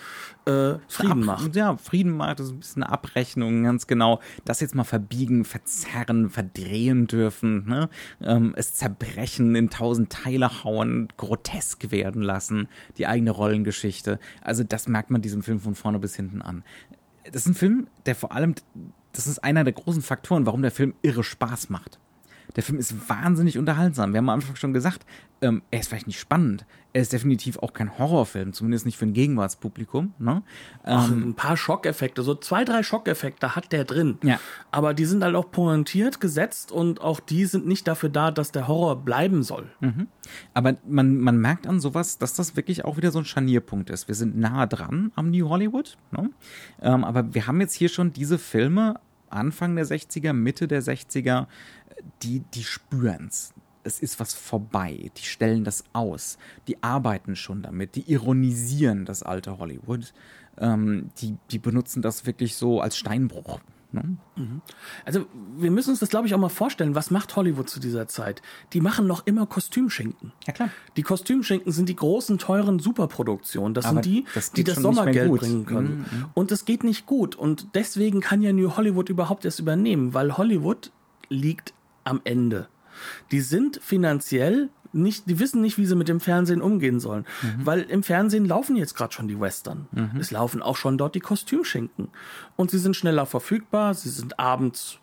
[0.45, 1.55] äh, Frieden Ab, macht.
[1.55, 4.21] Ja, Frieden macht, das ist ein bisschen eine Abrechnung, ganz genau.
[4.43, 7.89] Das jetzt mal verbiegen, verzerren, verdrehen dürfen, ne?
[8.21, 14.19] ähm, es zerbrechen, in tausend Teile hauen, grotesk werden lassen, die eigene Rollengeschichte.
[14.41, 16.63] Also das merkt man diesem Film von vorne bis hinten an
[17.31, 18.55] das ist ein Film, der vor allem,
[19.11, 21.99] das ist einer der großen Faktoren, warum der Film irre Spaß macht.
[22.55, 24.13] Der Film ist wahnsinnig unterhaltsam.
[24.13, 25.05] Wir haben am Anfang schon gesagt,
[25.41, 26.65] ähm, er ist vielleicht nicht spannend.
[26.93, 30.13] Er ist definitiv auch kein Horrorfilm, zumindest nicht für ein Gegenwartspublikum.
[30.17, 30.43] Ne?
[30.83, 34.17] Ach, ähm, ein paar Schockeffekte, so zwei, drei Schockeffekte hat der drin.
[34.23, 34.39] Ja.
[34.71, 38.53] Aber die sind halt auch pointiert gesetzt und auch die sind nicht dafür da, dass
[38.53, 39.69] der Horror bleiben soll.
[39.81, 40.07] Mhm.
[40.53, 44.07] Aber man, man merkt an sowas, dass das wirklich auch wieder so ein Scharnierpunkt ist.
[44.07, 45.97] Wir sind nah dran am New Hollywood.
[46.11, 46.29] Ne?
[46.81, 48.95] Ähm, aber wir haben jetzt hier schon diese Filme
[49.29, 51.47] Anfang der 60er, Mitte der 60er,
[52.23, 53.53] die, die spüren's.
[53.83, 55.11] Es ist was vorbei.
[55.17, 56.37] Die stellen das aus.
[56.67, 57.95] Die arbeiten schon damit.
[57.95, 60.13] Die ironisieren das alte Hollywood.
[60.57, 63.59] Ähm, die, die benutzen das wirklich so als Steinbruch.
[63.95, 64.17] Ne?
[64.35, 64.61] Mhm.
[65.05, 65.25] Also
[65.57, 66.95] wir müssen uns das, glaube ich, auch mal vorstellen.
[66.95, 68.41] Was macht Hollywood zu dieser Zeit?
[68.73, 70.33] Die machen noch immer Kostümschinken.
[70.45, 70.69] Ja klar.
[70.97, 73.73] Die Kostümschinken sind die großen, teuren Superproduktionen.
[73.73, 76.05] Das Aber sind die, das die das Sommergeld bringen können.
[76.11, 76.25] Mhm, mhm.
[76.33, 77.35] Und es geht nicht gut.
[77.35, 80.91] Und deswegen kann ja New Hollywood überhaupt erst übernehmen, weil Hollywood
[81.29, 81.73] liegt
[82.05, 82.69] am Ende.
[83.31, 87.25] Die sind finanziell nicht, die wissen nicht, wie sie mit dem Fernsehen umgehen sollen.
[87.41, 87.65] Mhm.
[87.65, 89.87] Weil im Fernsehen laufen jetzt gerade schon die Western.
[89.91, 90.19] Mhm.
[90.19, 92.07] Es laufen auch schon dort die Kostümschinken.
[92.55, 94.99] Und sie sind schneller verfügbar, sie sind abends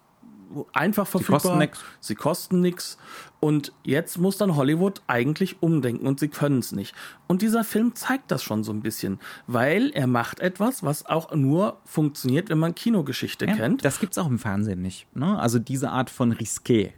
[0.73, 1.41] einfach verfügbar.
[1.41, 1.81] Sie kosten nichts.
[2.01, 2.99] Sie kosten nichts.
[3.41, 6.95] Und jetzt muss dann Hollywood eigentlich umdenken und sie können es nicht.
[7.27, 11.35] Und dieser Film zeigt das schon so ein bisschen, weil er macht etwas, was auch
[11.35, 13.85] nur funktioniert, wenn man Kinogeschichte ja, kennt.
[13.85, 15.07] Das gibt es auch im Fernsehen nicht.
[15.17, 15.39] Ne?
[15.39, 16.93] Also diese Art von Risqué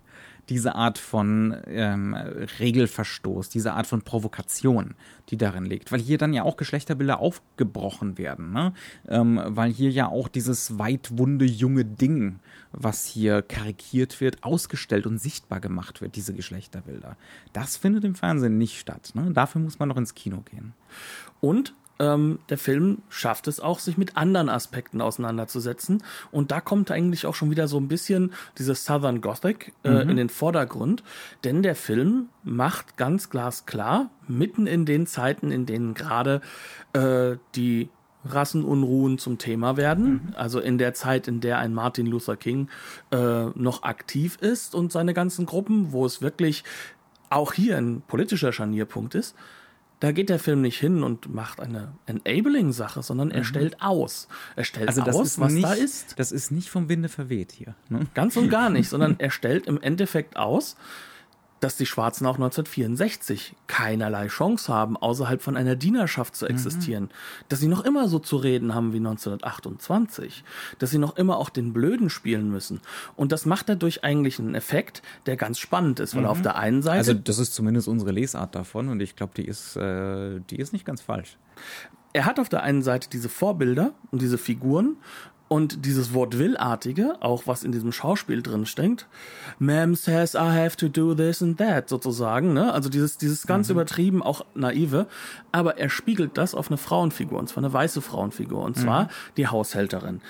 [0.48, 4.94] diese Art von ähm, Regelverstoß, diese Art von Provokation,
[5.30, 5.92] die darin liegt.
[5.92, 8.72] Weil hier dann ja auch Geschlechterbilder aufgebrochen werden, ne?
[9.08, 12.40] Ähm, weil hier ja auch dieses weitwunde junge Ding,
[12.76, 17.16] was hier karikiert wird, ausgestellt und sichtbar gemacht wird, diese Geschlechterbilder.
[17.52, 19.12] Das findet im Fernsehen nicht statt.
[19.14, 19.30] Ne?
[19.32, 20.74] Dafür muss man noch ins Kino gehen.
[21.40, 26.02] Und ähm, der Film schafft es auch, sich mit anderen Aspekten auseinanderzusetzen.
[26.32, 30.10] Und da kommt eigentlich auch schon wieder so ein bisschen dieses Southern Gothic äh, mhm.
[30.10, 31.04] in den Vordergrund.
[31.44, 36.40] Denn der Film macht ganz glasklar, mitten in den Zeiten, in denen gerade
[36.94, 37.88] äh, die
[38.24, 40.12] Rassenunruhen zum Thema werden.
[40.12, 40.34] Mhm.
[40.34, 42.68] Also in der Zeit, in der ein Martin Luther King
[43.10, 46.64] äh, noch aktiv ist und seine ganzen Gruppen, wo es wirklich
[47.30, 49.34] auch hier ein politischer Scharnierpunkt ist,
[50.00, 54.28] da geht der Film nicht hin und macht eine Enabling-Sache, sondern er stellt aus.
[54.54, 56.18] Er stellt Also aus, ist was nicht, da ist.
[56.18, 57.74] Das ist nicht vom Winde verweht hier.
[57.88, 58.00] Ne?
[58.12, 60.76] Ganz und gar nicht, sondern er stellt im Endeffekt aus,
[61.64, 67.08] dass die Schwarzen auch 1964 keinerlei Chance haben, außerhalb von einer Dienerschaft zu existieren.
[67.48, 70.44] Dass sie noch immer so zu reden haben wie 1928.
[70.78, 72.80] Dass sie noch immer auch den Blöden spielen müssen.
[73.16, 76.56] Und das macht er durch eigentlich einen Effekt, der ganz spannend ist, weil auf der
[76.56, 76.98] einen Seite.
[76.98, 80.74] Also das ist zumindest unsere Lesart davon und ich glaube, die ist, äh, die ist
[80.74, 81.38] nicht ganz falsch.
[82.12, 84.96] er hat auf der einen Seite diese Vorbilder und diese Figuren
[85.48, 89.06] und dieses Wortwillartige, auch was in diesem Schauspiel drin steckt.
[89.60, 92.72] Ma'am says I have to do this and that, sozusagen, ne?
[92.72, 95.06] Also dieses, dieses ganz übertrieben, auch naive.
[95.52, 99.46] Aber er spiegelt das auf eine Frauenfigur, und zwar eine weiße Frauenfigur, und zwar die
[99.46, 100.20] Haushälterin.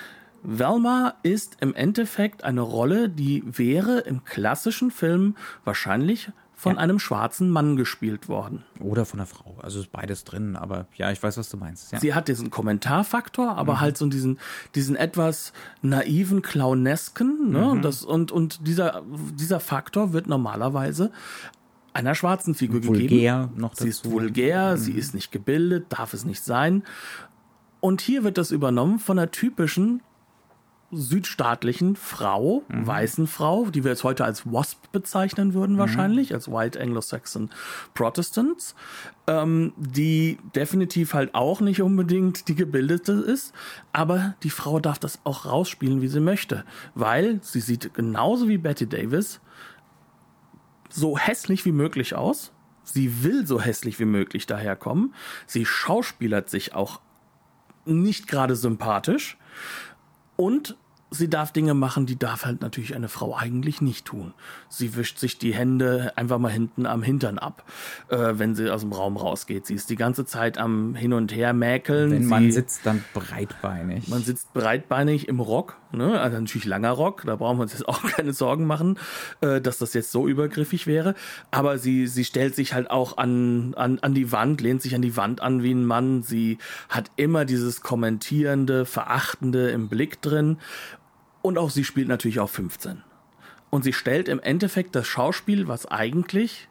[0.43, 7.49] Velma ist im Endeffekt eine Rolle, die wäre im klassischen Film wahrscheinlich von einem schwarzen
[7.49, 8.63] Mann gespielt worden.
[8.79, 9.57] Oder von einer Frau.
[9.61, 11.91] Also ist beides drin, aber ja, ich weiß, was du meinst.
[11.91, 11.99] Ja.
[11.99, 14.39] Sie hat diesen Kommentarfaktor, aber halt so diesen,
[14.73, 17.69] diesen etwas naiven, clownesken, ne?
[17.69, 21.11] Und, das, und, und dieser, dieser Faktor wird normalerweise
[21.93, 22.99] einer schwarzen Figur gegeben.
[22.99, 24.11] Vulgär noch Sie ist dazu.
[24.13, 26.83] vulgär, sie ist nicht gebildet, darf es nicht sein.
[27.79, 30.01] Und hier wird das übernommen von einer typischen
[30.91, 36.79] südstaatlichen Frau, weißen Frau, die wir jetzt heute als WASP bezeichnen würden wahrscheinlich, als White
[36.79, 37.49] Anglo-Saxon
[37.93, 38.75] Protestants,
[39.27, 43.53] ähm, die definitiv halt auch nicht unbedingt die gebildete ist,
[43.93, 48.57] aber die Frau darf das auch rausspielen, wie sie möchte, weil sie sieht genauso wie
[48.57, 49.41] Betty Davis
[50.89, 52.51] so hässlich wie möglich aus.
[52.83, 55.13] Sie will so hässlich wie möglich daherkommen.
[55.47, 57.01] Sie schauspielert sich auch
[57.85, 59.37] nicht gerade sympathisch.
[60.35, 60.75] Und
[61.11, 64.33] sie darf Dinge machen, die darf halt natürlich eine Frau eigentlich nicht tun.
[64.69, 67.63] Sie wischt sich die Hände einfach mal hinten am Hintern ab,
[68.09, 69.65] äh, wenn sie aus dem Raum rausgeht.
[69.65, 72.11] Sie ist die ganze Zeit am Hin und Her mäkeln.
[72.11, 74.07] Wenn sie, man sitzt dann breitbeinig.
[74.07, 76.19] man sitzt breitbeinig im Rock, ne?
[76.19, 78.99] also natürlich langer Rock, da brauchen wir uns jetzt auch keine Sorgen machen,
[79.41, 81.15] äh, dass das jetzt so übergriffig wäre.
[81.51, 85.01] Aber sie, sie stellt sich halt auch an, an, an die Wand, lehnt sich an
[85.01, 86.23] die Wand an wie ein Mann.
[86.23, 86.57] Sie
[86.89, 90.57] hat immer dieses kommentierende, verachtende im Blick drin.
[91.41, 93.03] Und auch sie spielt natürlich auf 15.
[93.69, 96.69] Und sie stellt im Endeffekt das Schauspiel, was eigentlich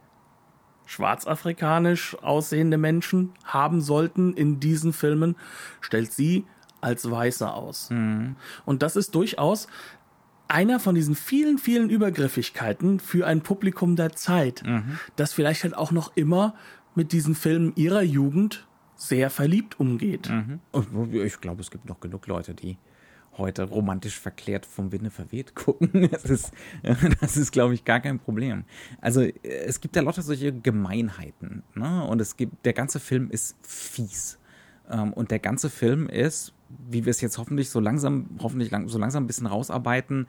[0.87, 5.37] schwarzafrikanisch aussehende Menschen haben sollten in diesen Filmen,
[5.81, 6.45] stellt sie
[6.85, 7.89] als Weiße aus.
[8.65, 9.67] Und das ist durchaus
[10.47, 14.63] einer von diesen vielen, vielen Übergriffigkeiten für ein Publikum der Zeit,
[15.17, 16.55] das vielleicht halt auch noch immer
[16.95, 18.67] mit diesen Filmen ihrer Jugend
[18.97, 20.31] sehr verliebt umgeht.
[20.73, 22.77] Und ich glaube, es gibt noch genug Leute, die
[23.37, 26.09] heute romantisch verklärt vom Winde verweht gucken.
[26.13, 26.53] Das ist,
[27.21, 28.65] das ist, glaube ich, gar kein Problem.
[29.01, 31.65] Also es gibt ja lauter solche Gemeinheiten.
[31.75, 32.05] Ne?
[32.05, 34.39] Und es gibt, der ganze Film ist fies.
[34.89, 36.53] Ähm, Und der ganze Film ist,
[36.89, 40.27] wie wir es jetzt hoffentlich so langsam, hoffentlich lang, so langsam ein bisschen rausarbeiten,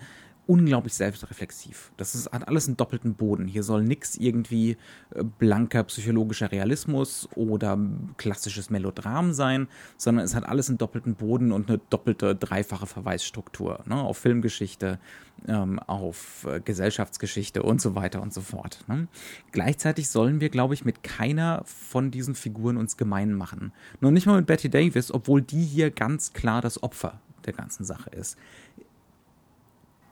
[0.47, 1.91] unglaublich selbstreflexiv.
[1.97, 3.47] Das ist, hat alles einen doppelten Boden.
[3.47, 4.77] Hier soll nichts irgendwie
[5.13, 7.79] äh, blanker psychologischer Realismus oder
[8.17, 13.79] klassisches Melodram sein, sondern es hat alles einen doppelten Boden und eine doppelte, dreifache Verweisstruktur
[13.85, 13.95] ne?
[13.95, 14.99] auf Filmgeschichte,
[15.47, 18.79] ähm, auf äh, Gesellschaftsgeschichte und so weiter und so fort.
[18.87, 19.07] Ne?
[19.51, 23.71] Gleichzeitig sollen wir, glaube ich, mit keiner von diesen Figuren uns gemein machen.
[23.99, 27.85] Nur nicht mal mit Betty Davis, obwohl die hier ganz klar das Opfer der ganzen
[27.85, 28.37] Sache ist.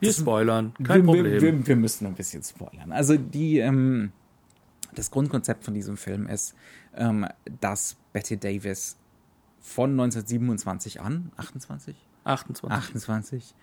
[0.04, 1.24] Wir spoilern, kein wir, Problem.
[1.24, 2.92] Wir, wir, wir müssen ein bisschen spoilern.
[2.92, 4.12] Also die, ähm,
[4.94, 6.54] das Grundkonzept von diesem Film ist,
[6.94, 7.26] ähm,
[7.60, 8.96] dass Betty Davis
[9.60, 11.96] von 1927 an, 28?
[12.24, 12.70] 28.
[12.70, 13.54] 28?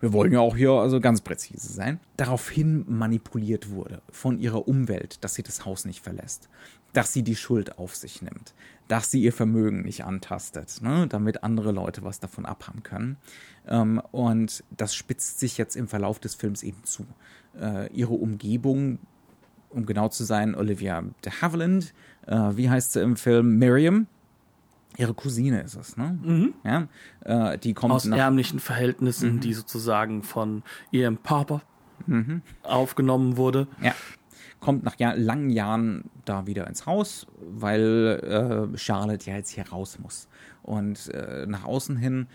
[0.00, 1.98] Wir wollen ja auch hier also ganz präzise sein.
[2.16, 6.48] Daraufhin manipuliert wurde von ihrer Umwelt, dass sie das Haus nicht verlässt,
[6.92, 8.54] dass sie die Schuld auf sich nimmt,
[8.88, 13.16] dass sie ihr Vermögen nicht antastet, ne, damit andere Leute was davon abhaben können.
[13.66, 17.04] Ähm, und das spitzt sich jetzt im Verlauf des Films eben zu.
[17.60, 18.98] Äh, ihre Umgebung,
[19.70, 21.92] um genau zu sein, Olivia de Havilland,
[22.26, 23.58] äh, wie heißt sie im Film?
[23.58, 24.06] Miriam.
[24.98, 26.52] Ihre Cousine ist es, ne?
[26.64, 26.88] Ja,
[27.24, 29.40] äh, die kommt Aus ärmlichen Verhältnissen, Mhm.
[29.40, 31.60] die sozusagen von ihrem Papa
[32.62, 33.66] aufgenommen wurde.
[33.82, 33.94] Ja.
[34.60, 39.68] Kommt nach Jahr, langen Jahren da wieder ins Haus, weil äh, Charlotte ja jetzt hier
[39.68, 40.28] raus muss.
[40.62, 42.26] Und äh, nach außen hin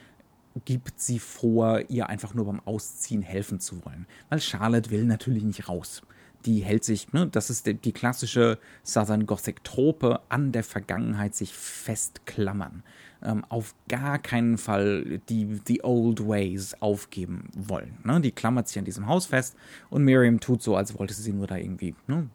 [0.66, 4.06] gibt sie vor, ihr einfach nur beim Ausziehen helfen zu wollen.
[4.30, 6.02] Weil Charlotte will natürlich nicht raus.
[6.46, 11.54] Die hält sich, ne, das ist die, die klassische Southern Gothic-Trope, an der Vergangenheit sich
[11.54, 12.84] festklammern.
[13.24, 17.98] Ähm, auf gar keinen Fall die, die Old Ways aufgeben wollen.
[18.04, 18.20] Ne?
[18.20, 19.56] Die klammert sich an diesem Haus fest
[19.90, 22.30] und Miriam tut so, als wollte sie nur da irgendwie ne,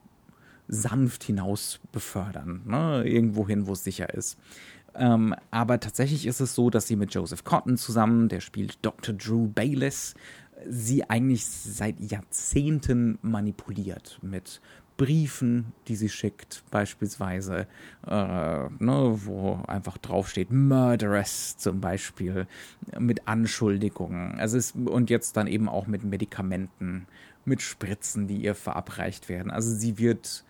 [0.69, 3.03] sanft hinaus befördern, ne?
[3.05, 4.39] irgendwo hin, wo es sicher ist.
[4.95, 9.15] Ähm, aber tatsächlich ist es so, dass sie mit Joseph Cotton zusammen, der spielt Dr.
[9.15, 10.15] Drew Bayliss,
[10.67, 14.61] sie eigentlich seit Jahrzehnten manipuliert mit
[14.97, 17.67] Briefen, die sie schickt, beispielsweise,
[18.07, 22.47] äh, ne, wo einfach draufsteht Murderess zum Beispiel,
[22.99, 24.39] mit Anschuldigungen.
[24.39, 27.07] Also es, und jetzt dann eben auch mit Medikamenten,
[27.45, 29.51] mit Spritzen, die ihr verabreicht werden.
[29.51, 30.45] Also sie wird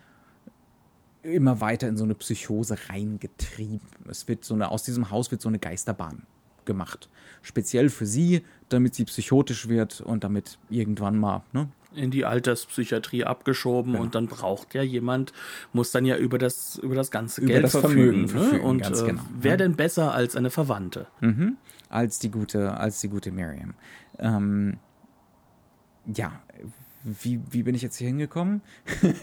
[1.23, 3.87] immer weiter in so eine Psychose reingetrieben.
[4.09, 6.23] Es wird so eine, aus diesem Haus wird so eine Geisterbahn
[6.65, 7.09] gemacht.
[7.41, 13.23] Speziell für sie, damit sie psychotisch wird und damit irgendwann mal ne, in die Alterspsychiatrie
[13.23, 14.03] abgeschoben genau.
[14.03, 15.33] und dann braucht ja jemand,
[15.73, 18.27] muss dann ja über das, über das ganze über Geld das verfügen.
[18.27, 18.61] Vermögen ne?
[18.61, 19.21] Und äh, genau.
[19.39, 21.07] wer denn besser als eine Verwandte?
[21.21, 21.57] Mhm.
[21.89, 23.73] Als die gute, als die gute Miriam.
[24.19, 24.77] Ähm,
[26.05, 26.39] ja,
[27.21, 28.61] wie, wie bin ich jetzt hier hingekommen?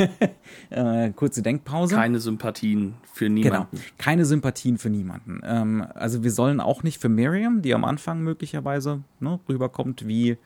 [0.71, 1.95] äh, kurze Denkpause.
[1.95, 3.77] Keine Sympathien für niemanden.
[3.77, 5.41] Genau, keine Sympathien für niemanden.
[5.45, 10.39] Ähm, also wir sollen auch nicht für Miriam, die am Anfang möglicherweise ne, rüberkommt wie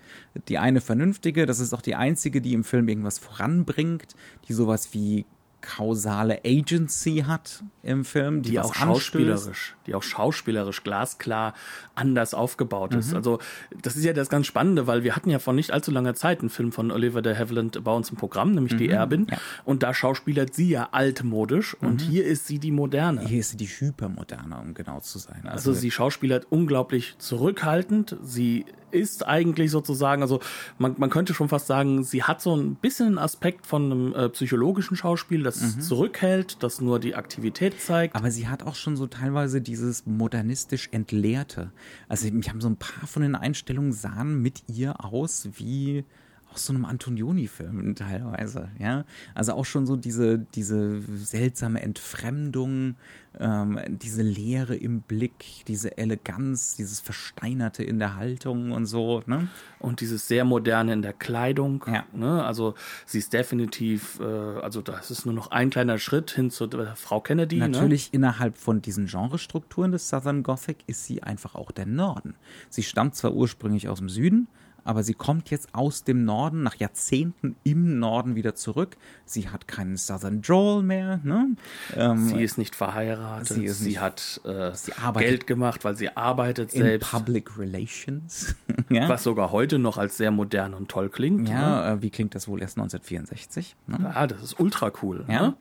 [0.48, 1.46] die eine Vernünftige.
[1.46, 4.16] Das ist auch die einzige, die im Film irgendwas voranbringt,
[4.48, 5.24] die sowas wie
[5.60, 11.54] kausale Agency hat im Film, die, die auch schauspielerisch, die auch schauspielerisch glasklar
[11.94, 13.10] anders aufgebaut ist.
[13.10, 13.16] Mhm.
[13.16, 13.38] Also
[13.82, 16.40] das ist ja das ganz Spannende, weil wir hatten ja vor nicht allzu langer Zeit
[16.40, 18.78] einen Film von Oliver de Havilland bei uns im Programm, nämlich mhm.
[18.78, 19.38] die Erbin, ja.
[19.64, 21.88] und da schauspielert sie ja altmodisch mhm.
[21.88, 23.22] und hier ist sie die moderne.
[23.22, 25.40] Hier ist sie die hypermoderne, um genau zu sein.
[25.44, 30.40] Also, also sie schauspielert unglaublich zurückhaltend, sie ist eigentlich sozusagen, also
[30.78, 34.14] man, man könnte schon fast sagen, sie hat so ein bisschen einen Aspekt von einem
[34.14, 35.80] äh, psychologischen Schauspiel, das mhm.
[35.80, 38.14] zurückhält, das nur die Aktivität zeigt.
[38.14, 41.72] Aber sie hat auch schon so teilweise dieses modernistisch Entleerte.
[42.08, 46.04] Also mich haben so ein paar von den Einstellungen sahen mit ihr aus wie
[46.52, 49.04] aus so einem Antonioni-Film teilweise, ja.
[49.34, 52.96] Also auch schon so diese, diese seltsame Entfremdung,
[53.38, 59.48] ähm, diese Leere im Blick, diese Eleganz, dieses Versteinerte in der Haltung und so, ne?
[59.78, 62.04] Und dieses sehr moderne in der Kleidung, ja.
[62.12, 62.44] ne?
[62.44, 66.64] Also sie ist definitiv, äh, also das ist nur noch ein kleiner Schritt hin zu
[66.64, 67.56] äh, Frau Kennedy.
[67.56, 67.68] Ne?
[67.68, 68.16] Natürlich ne?
[68.16, 72.34] innerhalb von diesen Genrestrukturen des Southern Gothic ist sie einfach auch der Norden.
[72.70, 74.48] Sie stammt zwar ursprünglich aus dem Süden,
[74.88, 78.96] aber sie kommt jetzt aus dem Norden, nach Jahrzehnten im Norden wieder zurück.
[79.26, 81.20] Sie hat keinen Southern Drawl mehr.
[81.24, 81.56] Ne?
[81.94, 83.48] Ähm, sie ist nicht verheiratet.
[83.48, 87.10] Sie, ist sie nicht, hat äh, sie Geld gemacht, weil sie arbeitet in selbst.
[87.10, 88.54] Public Relations.
[88.90, 89.08] Ja?
[89.08, 91.48] Was sogar heute noch als sehr modern und toll klingt.
[91.48, 91.98] Ja, ne?
[91.98, 93.76] äh, wie klingt das wohl erst 1964?
[93.86, 93.98] Ne?
[94.02, 95.24] Ja, das ist ultra cool.
[95.28, 95.48] Ja.
[95.48, 95.54] Ne?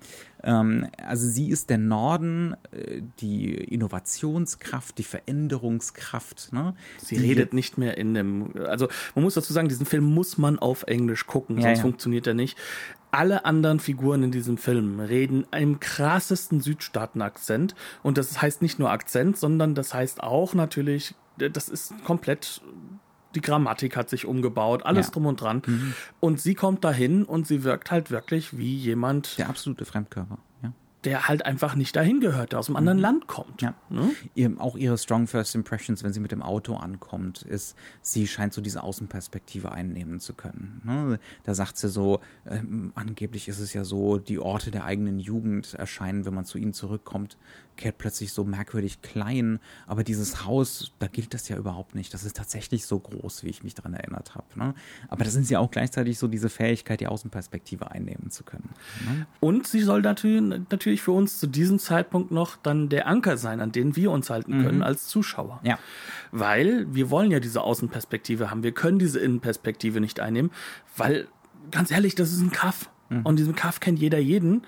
[0.43, 6.53] Ähm, also sie ist der Norden, äh, die Innovationskraft, die Veränderungskraft.
[6.53, 6.75] Ne?
[6.97, 10.37] Sie die redet nicht mehr in dem, also man muss dazu sagen, diesen Film muss
[10.37, 11.81] man auf Englisch gucken, ja, sonst ja.
[11.83, 12.57] funktioniert er nicht.
[13.09, 17.73] Alle anderen Figuren in diesem Film reden im krassesten Südstaaten-Akzent.
[18.03, 22.61] Und das heißt nicht nur Akzent, sondern das heißt auch natürlich, das ist komplett
[23.35, 25.13] die Grammatik hat sich umgebaut, alles ja.
[25.13, 25.61] drum und dran.
[25.65, 25.93] Mhm.
[26.19, 29.37] Und sie kommt dahin und sie wirkt halt wirklich wie jemand.
[29.37, 30.37] Der absolute Fremdkörper
[31.07, 33.03] der halt einfach nicht dahin gehört, der aus einem anderen mhm.
[33.03, 33.61] Land kommt.
[33.61, 33.75] Ja.
[33.89, 34.11] Ne?
[34.35, 38.53] Ihr, auch ihre Strong First Impressions, wenn sie mit dem Auto ankommt, ist, sie scheint
[38.53, 40.81] so diese Außenperspektive einnehmen zu können.
[40.83, 41.19] Ne?
[41.43, 42.59] Da sagt sie so, äh,
[42.95, 46.73] angeblich ist es ja so, die Orte der eigenen Jugend erscheinen, wenn man zu ihnen
[46.73, 47.37] zurückkommt,
[47.77, 49.59] kehrt plötzlich so merkwürdig klein.
[49.85, 52.13] Aber dieses Haus, da gilt das ja überhaupt nicht.
[52.13, 54.47] Das ist tatsächlich so groß, wie ich mich daran erinnert habe.
[54.55, 54.73] Ne?
[55.07, 58.69] Aber da sind sie auch gleichzeitig so diese Fähigkeit, die Außenperspektive einnehmen zu können.
[59.05, 59.27] Ne?
[59.39, 63.61] Und sie soll natürlich, natürlich für uns zu diesem Zeitpunkt noch dann der Anker sein,
[63.61, 64.83] an den wir uns halten können mhm.
[64.83, 65.59] als Zuschauer.
[65.63, 65.79] Ja.
[66.31, 68.63] Weil wir wollen ja diese Außenperspektive haben.
[68.63, 70.51] Wir können diese Innenperspektive nicht einnehmen,
[70.95, 71.27] weil
[71.71, 72.89] ganz ehrlich, das ist ein Kaff.
[73.09, 73.21] Mhm.
[73.23, 74.63] Und diesen Kaff kennt jeder jeden.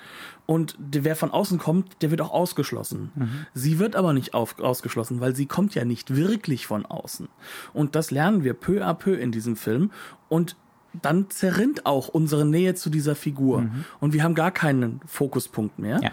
[0.50, 3.12] Und wer von außen kommt, der wird auch ausgeschlossen.
[3.14, 3.46] Mhm.
[3.54, 7.28] Sie wird aber nicht auf, ausgeschlossen, weil sie kommt ja nicht wirklich von außen.
[7.72, 9.92] Und das lernen wir peu à peu in diesem Film.
[10.28, 10.56] Und
[11.02, 13.60] dann zerrinnt auch unsere Nähe zu dieser Figur.
[13.60, 13.84] Mhm.
[14.00, 16.00] Und wir haben gar keinen Fokuspunkt mehr.
[16.02, 16.10] Ja.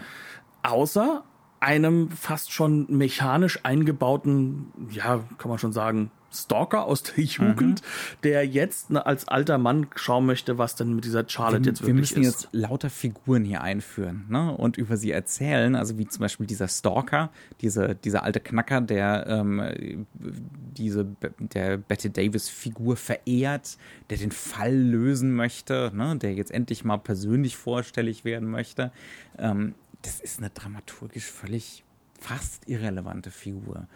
[0.62, 1.24] Außer
[1.58, 8.20] einem fast schon mechanisch eingebauten, ja, kann man schon sagen, Stalker aus der Jugend, mhm.
[8.22, 12.10] der jetzt als alter Mann schauen möchte, was denn mit dieser Charlotte wir, jetzt wirklich
[12.10, 12.16] ist.
[12.16, 12.42] Wir müssen ist.
[12.42, 14.52] jetzt lauter Figuren hier einführen ne?
[14.52, 19.26] und über sie erzählen, also wie zum Beispiel dieser Stalker, diese, dieser alte Knacker, der
[19.26, 20.06] ähm,
[20.76, 21.06] diese
[21.38, 23.78] der Betty Davis Figur verehrt,
[24.10, 26.16] der den Fall lösen möchte, ne?
[26.16, 28.92] der jetzt endlich mal persönlich vorstellig werden möchte.
[29.38, 31.84] Ähm, das ist eine dramaturgisch völlig
[32.20, 33.86] fast irrelevante Figur.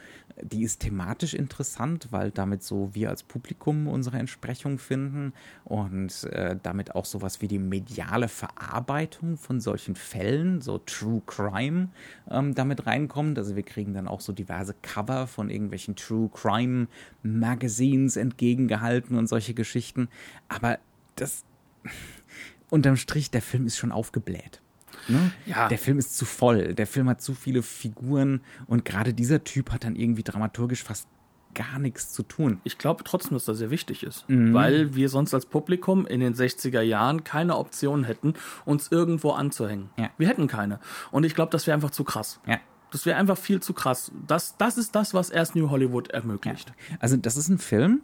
[0.41, 5.33] Die ist thematisch interessant, weil damit so wir als Publikum unsere Entsprechung finden
[5.65, 11.89] und äh, damit auch sowas wie die mediale Verarbeitung von solchen Fällen, so True Crime,
[12.31, 13.39] ähm, damit reinkommt.
[13.39, 16.89] Also wir kriegen dann auch so diverse Cover von irgendwelchen True Crime
[17.23, 20.09] Magazines entgegengehalten und solche Geschichten.
[20.49, 20.79] Aber
[21.17, 21.45] das
[22.71, 24.63] unterm Strich, der Film ist schon aufgebläht.
[25.09, 25.33] Ne?
[25.47, 25.69] Ja.
[25.69, 26.75] Der Film ist zu voll.
[26.75, 31.09] Der Film hat zu viele Figuren und gerade dieser Typ hat dann irgendwie dramaturgisch fast
[31.55, 32.61] gar nichts zu tun.
[32.65, 34.55] Ich glaube trotzdem, dass das sehr wichtig ist, mhm.
[34.55, 38.35] weil wir sonst als Publikum in den 60er Jahren keine Option hätten,
[38.65, 39.91] uns irgendwo anzuhängen.
[39.99, 40.11] Ja.
[40.19, 40.81] Wir hätten keine.
[41.11, 42.41] Und ich glaube, das wäre einfach zu krass.
[42.47, 42.59] Ja.
[42.91, 44.13] Das wäre einfach viel zu krass.
[44.27, 46.69] Das, das ist das, was erst New Hollywood ermöglicht.
[46.91, 46.97] Ja.
[47.01, 48.03] Also, das ist ein Film,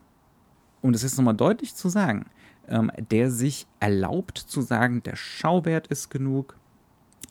[0.80, 2.26] um das jetzt nochmal deutlich zu sagen,
[2.68, 6.57] ähm, der sich erlaubt zu sagen, der Schauwert ist genug,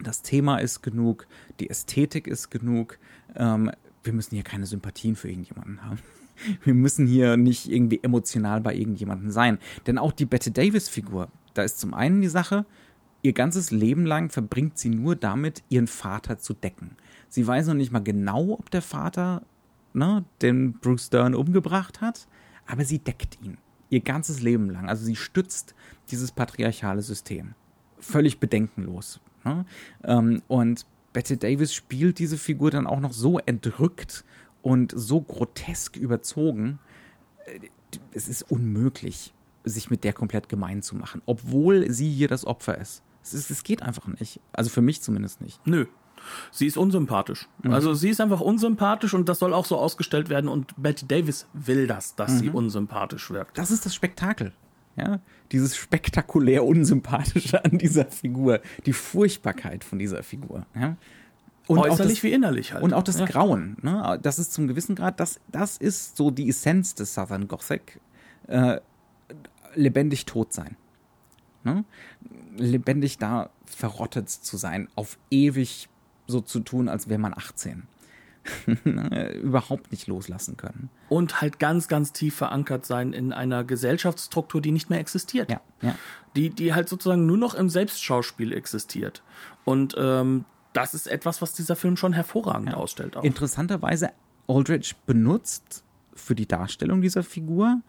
[0.01, 1.27] das Thema ist genug,
[1.59, 2.99] die Ästhetik ist genug.
[3.35, 3.71] Ähm,
[4.03, 5.99] wir müssen hier keine Sympathien für irgendjemanden haben.
[6.63, 9.57] Wir müssen hier nicht irgendwie emotional bei irgendjemandem sein.
[9.88, 12.67] Denn auch die Bette Davis-Figur, da ist zum einen die Sache,
[13.23, 16.95] ihr ganzes Leben lang verbringt sie nur damit, ihren Vater zu decken.
[17.27, 19.41] Sie weiß noch nicht mal genau, ob der Vater
[19.93, 22.27] ne, den Bruce Dern umgebracht hat,
[22.67, 23.57] aber sie deckt ihn.
[23.89, 24.89] Ihr ganzes Leben lang.
[24.89, 25.73] Also sie stützt
[26.11, 27.55] dieses patriarchale System.
[27.99, 29.19] Völlig bedenkenlos.
[29.48, 29.66] Ne?
[30.04, 34.24] Ähm, und Bette Davis spielt diese Figur dann auch noch so entrückt
[34.62, 36.80] und so grotesk überzogen.
[37.45, 37.70] Äh,
[38.12, 39.34] es ist unmöglich,
[39.64, 43.02] sich mit der komplett gemein zu machen, obwohl sie hier das Opfer ist.
[43.24, 44.39] Es, ist, es geht einfach nicht.
[44.54, 45.66] Also für mich zumindest nicht.
[45.66, 45.86] Nö.
[46.52, 47.48] Sie ist unsympathisch.
[47.64, 47.74] Mhm.
[47.74, 51.48] Also sie ist einfach unsympathisch und das soll auch so ausgestellt werden und Betty Davis
[51.54, 52.38] will das, dass mhm.
[52.38, 53.58] sie unsympathisch wirkt.
[53.58, 54.54] Das ist das Spektakel.
[54.98, 55.20] Ja,
[55.52, 60.66] dieses spektakulär Unsympathische an dieser Figur, die Furchtbarkeit von dieser Figur.
[60.76, 60.98] Ja.
[61.68, 62.84] Und Äußerlich das, wie innerlich halt.
[62.84, 63.26] Und auch das ja.
[63.26, 63.78] Grauen.
[63.82, 64.20] Ne?
[64.24, 68.00] Das ist zum gewissen Grad, das, das ist so die Essenz des Southern Gothic.
[68.48, 68.80] Äh,
[69.76, 70.76] lebendig tot sein.
[71.64, 71.84] Ne?
[72.56, 75.89] Lebendig da verrottet zu sein, auf ewig
[76.26, 77.84] so zu tun, als wäre man 18.
[79.41, 80.89] überhaupt nicht loslassen können.
[81.10, 85.52] Und halt ganz, ganz tief verankert sein in einer Gesellschaftsstruktur, die nicht mehr existiert.
[85.52, 85.95] Ja, ja.
[86.36, 89.24] Die, die halt sozusagen nur noch im Selbstschauspiel existiert.
[89.66, 92.76] Und ähm, das ist etwas, was dieser Film schon hervorragend ja.
[92.76, 93.18] ausstellt.
[93.18, 93.24] Auch.
[93.24, 94.12] Interessanterweise,
[94.48, 95.84] Aldrich benutzt
[96.14, 97.82] für die Darstellung dieser Figur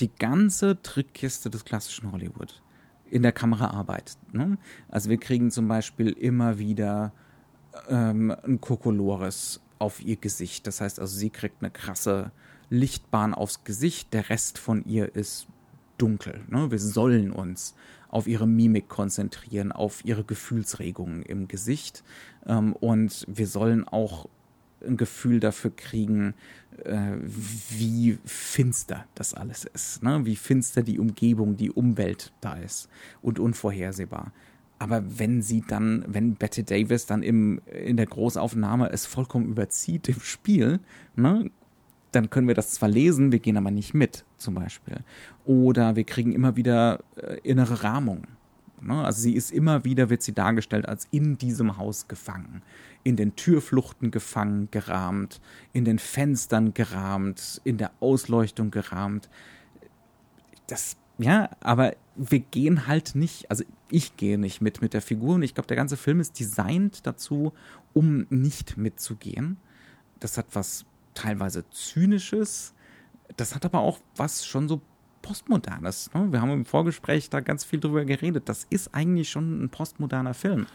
[0.00, 2.62] die ganze Trickkiste des klassischen Hollywood
[3.10, 4.16] in der Kameraarbeit.
[4.32, 4.58] Ne?
[4.88, 7.12] Also wir kriegen zum Beispiel immer wieder
[7.88, 10.66] ähm, ein Kokolores auf ihr Gesicht.
[10.66, 12.30] Das heißt also, sie kriegt eine krasse
[12.68, 15.46] Lichtbahn aufs Gesicht, der Rest von ihr ist
[15.98, 16.40] dunkel.
[16.48, 16.70] Ne?
[16.70, 17.74] Wir sollen uns
[18.08, 22.02] auf ihre Mimik konzentrieren, auf ihre Gefühlsregungen im Gesicht.
[22.46, 24.28] Ähm, und wir sollen auch
[24.84, 26.34] ein Gefühl dafür kriegen,
[26.84, 30.24] äh, wie finster das alles ist, ne?
[30.24, 32.88] wie finster die Umgebung, die Umwelt da ist
[33.20, 34.32] und unvorhersehbar.
[34.80, 40.08] Aber wenn sie dann, wenn Betty Davis dann im, in der Großaufnahme es vollkommen überzieht
[40.08, 40.80] im Spiel,
[41.14, 41.50] ne,
[42.12, 45.04] dann können wir das zwar lesen, wir gehen aber nicht mit, zum Beispiel.
[45.44, 48.26] Oder wir kriegen immer wieder äh, innere Rahmung.
[48.80, 49.04] Ne?
[49.04, 52.62] Also sie ist immer wieder, wird sie dargestellt als in diesem Haus gefangen.
[53.04, 55.42] In den Türfluchten gefangen, gerahmt,
[55.74, 59.28] in den Fenstern gerahmt, in der Ausleuchtung gerahmt.
[60.68, 65.36] Das ja, aber wir gehen halt nicht, also ich gehe nicht mit mit der Figur
[65.36, 67.52] und ich glaube, der ganze Film ist designt dazu,
[67.94, 69.56] um nicht mitzugehen.
[70.18, 72.74] Das hat was teilweise zynisches,
[73.36, 74.82] das hat aber auch was schon so
[75.22, 76.12] postmodernes.
[76.12, 76.30] Ne?
[76.30, 78.48] Wir haben im Vorgespräch da ganz viel drüber geredet.
[78.50, 80.66] Das ist eigentlich schon ein postmoderner Film.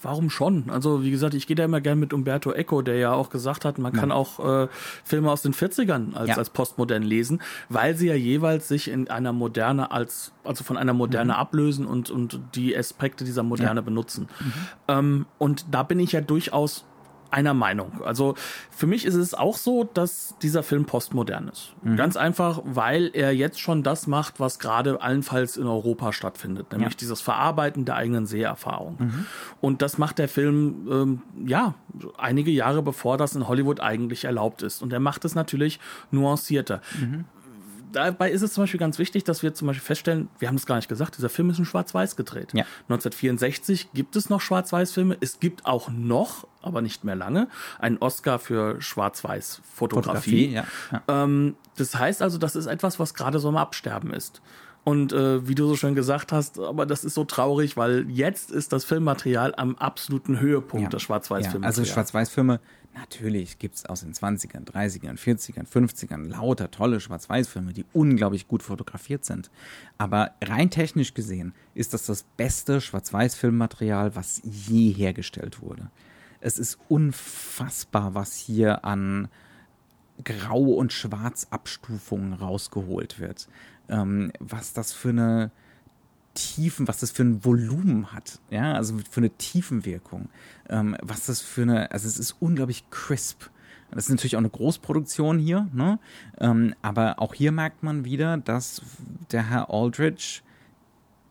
[0.00, 0.70] Warum schon?
[0.70, 3.64] Also wie gesagt, ich gehe da immer gern mit Umberto Eco, der ja auch gesagt
[3.64, 4.68] hat, man kann auch äh,
[5.04, 6.36] Filme aus den 40ern als, ja.
[6.36, 10.92] als postmodern lesen, weil sie ja jeweils sich in einer Moderne als, also von einer
[10.92, 11.38] Moderne mhm.
[11.38, 13.84] ablösen und, und die Aspekte dieser Moderne ja.
[13.84, 14.28] benutzen.
[14.38, 14.52] Mhm.
[14.86, 16.84] Ähm, und da bin ich ja durchaus
[17.30, 18.02] einer Meinung.
[18.04, 18.34] Also
[18.70, 21.74] für mich ist es auch so, dass dieser Film postmodern ist.
[21.82, 21.96] Mhm.
[21.96, 26.92] Ganz einfach, weil er jetzt schon das macht, was gerade allenfalls in Europa stattfindet, nämlich
[26.92, 26.98] ja.
[26.98, 28.96] dieses Verarbeiten der eigenen Seherfahrung.
[28.98, 29.26] Mhm.
[29.60, 31.74] Und das macht der Film, ähm, ja,
[32.16, 34.82] einige Jahre bevor das in Hollywood eigentlich erlaubt ist.
[34.82, 36.80] Und er macht es natürlich nuancierter.
[37.00, 37.24] Mhm
[37.92, 40.66] dabei ist es zum Beispiel ganz wichtig, dass wir zum Beispiel feststellen, wir haben es
[40.66, 42.52] gar nicht gesagt, dieser Film ist in Schwarz-Weiß gedreht.
[42.52, 42.64] Ja.
[42.88, 45.16] 1964 gibt es noch Schwarz-Weiß-Filme.
[45.20, 47.48] Es gibt auch noch, aber nicht mehr lange,
[47.78, 50.52] einen Oscar für Schwarz-Weiß-Fotografie.
[50.52, 50.64] Ja.
[50.92, 51.02] Ja.
[51.08, 54.40] Ähm, das heißt also, das ist etwas, was gerade so im Absterben ist.
[54.84, 58.50] Und äh, wie du so schön gesagt hast, aber das ist so traurig, weil jetzt
[58.50, 60.88] ist das Filmmaterial am absoluten Höhepunkt ja.
[60.88, 61.64] der Schwarz-Weiß-Filme.
[61.64, 62.60] Ja, also Schwarz-Weiß-Filme,
[62.98, 68.62] Natürlich gibt es aus den 20ern, 30ern, 40ern, 50ern lauter tolle Schwarz-Weiß-Filme, die unglaublich gut
[68.62, 69.50] fotografiert sind.
[69.98, 75.90] Aber rein technisch gesehen ist das das beste Schwarz-Weiß-Filmmaterial, was je hergestellt wurde.
[76.40, 79.28] Es ist unfassbar, was hier an
[80.24, 83.48] Grau- und Schwarzabstufungen rausgeholt wird.
[83.88, 85.50] Ähm, was das für eine
[86.34, 90.28] Tiefen, was das für ein Volumen hat, ja, also für eine Tiefenwirkung,
[90.68, 93.44] ähm, was das für eine, also es ist unglaublich crisp.
[93.90, 95.98] Das ist natürlich auch eine Großproduktion hier, ne?
[96.38, 98.82] Ähm, aber auch hier merkt man wieder, dass
[99.32, 100.42] der Herr Aldrich,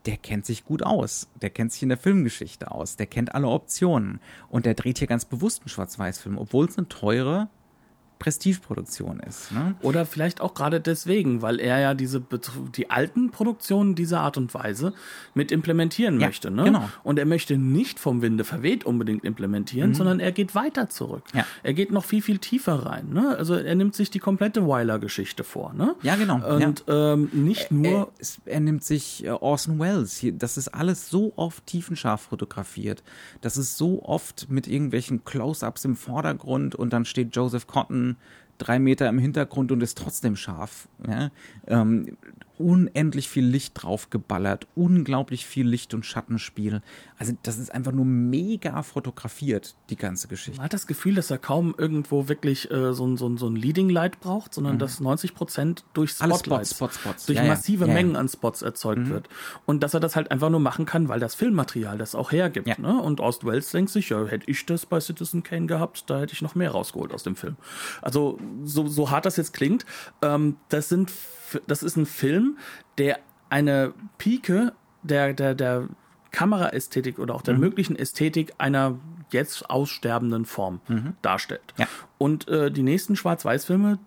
[0.07, 1.27] der kennt sich gut aus.
[1.41, 2.95] Der kennt sich in der Filmgeschichte aus.
[2.95, 4.21] Der kennt alle Optionen.
[4.49, 7.49] Und der dreht hier ganz bewusst einen Schwarz-Weiß-Film, obwohl es eine teure
[8.19, 9.51] Prestigeproduktion ist.
[9.51, 9.75] Ne?
[9.81, 12.23] Oder vielleicht auch gerade deswegen, weil er ja diese
[12.75, 14.93] die alten Produktionen dieser Art und Weise
[15.33, 16.51] mit implementieren ja, möchte.
[16.51, 16.63] Ne?
[16.65, 16.89] Genau.
[17.03, 19.95] Und er möchte nicht vom Winde verweht unbedingt implementieren, mhm.
[19.95, 21.23] sondern er geht weiter zurück.
[21.33, 21.45] Ja.
[21.63, 23.09] Er geht noch viel, viel tiefer rein.
[23.09, 23.35] Ne?
[23.37, 25.73] Also er nimmt sich die komplette Weiler-Geschichte vor.
[25.73, 25.95] Ne?
[26.01, 26.35] Ja, genau.
[26.35, 27.13] Und ja.
[27.13, 28.11] Ähm, nicht nur.
[28.45, 30.25] Er, er, nimmt sich äh, Orson Welles.
[30.33, 33.03] Das ist alles so oft tiefenscharf fotografiert.
[33.41, 38.06] Das ist so oft mit irgendwelchen Close-ups im Vordergrund und dann steht Joseph Cotton
[38.57, 40.87] drei Meter im Hintergrund und ist trotzdem scharf.
[41.07, 41.31] Ja?
[41.67, 42.17] Ähm,
[42.59, 46.81] unendlich viel Licht drauf geballert, unglaublich viel Licht- und Schattenspiel.
[47.17, 50.57] Also das ist einfach nur mega fotografiert, die ganze Geschichte.
[50.57, 53.47] Man hat das Gefühl, dass er kaum irgendwo wirklich äh, so, ein, so, ein, so
[53.47, 54.79] ein Leading Light braucht, sondern mhm.
[54.79, 57.25] dass 90 Prozent durch Spotlights, Spots, Spots, Spots.
[57.25, 57.93] durch ja, massive ja.
[57.93, 59.09] Mengen an Spots erzeugt mhm.
[59.09, 59.29] wird.
[59.65, 62.67] Und dass er das halt einfach nur machen kann, weil das Filmmaterial das auch hergibt.
[62.67, 62.75] Ja.
[62.79, 63.01] Ne?
[63.01, 66.33] Und Ost Welles denkt sich, ja, hätte ich das bei Citizen Kane gehabt, da hätte
[66.33, 67.57] ich noch mehr rausgeholt aus dem Film.
[68.01, 69.85] Also so, so hart das jetzt klingt,
[70.21, 71.11] ähm, das sind
[71.67, 72.57] das ist ein Film,
[72.97, 73.19] der
[73.49, 74.73] eine Pike
[75.03, 75.87] der, der, der
[76.31, 77.61] Kameraästhetik oder auch der mhm.
[77.61, 78.99] möglichen Ästhetik einer
[79.31, 81.13] jetzt aussterbenden Form mhm.
[81.21, 81.73] darstellt.
[81.77, 81.87] Ja.
[82.17, 83.99] Und äh, die nächsten Schwarz-Weiß-Filme,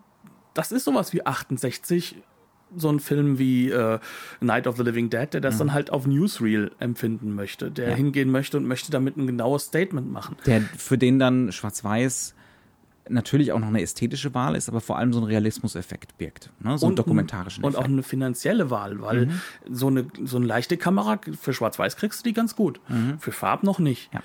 [0.53, 2.17] das ist sowas wie 68,
[2.75, 3.99] so ein Film wie äh,
[4.39, 5.59] Night of the Living Dead, der das mhm.
[5.59, 7.95] dann halt auf Newsreel empfinden möchte, der ja.
[7.95, 10.37] hingehen möchte und möchte damit ein genaues Statement machen.
[10.45, 12.35] Der für den dann Schwarz-Weiß
[13.11, 16.77] natürlich auch noch eine ästhetische Wahl ist, aber vor allem so ein Realismuseffekt birgt, ne?
[16.77, 17.85] so einen dokumentarischen Und Effekt.
[17.85, 19.41] auch eine finanzielle Wahl, weil mhm.
[19.69, 23.19] so, eine, so eine leichte Kamera für Schwarz-Weiß kriegst du die ganz gut, mhm.
[23.19, 24.13] für Farb noch nicht.
[24.13, 24.21] Ja.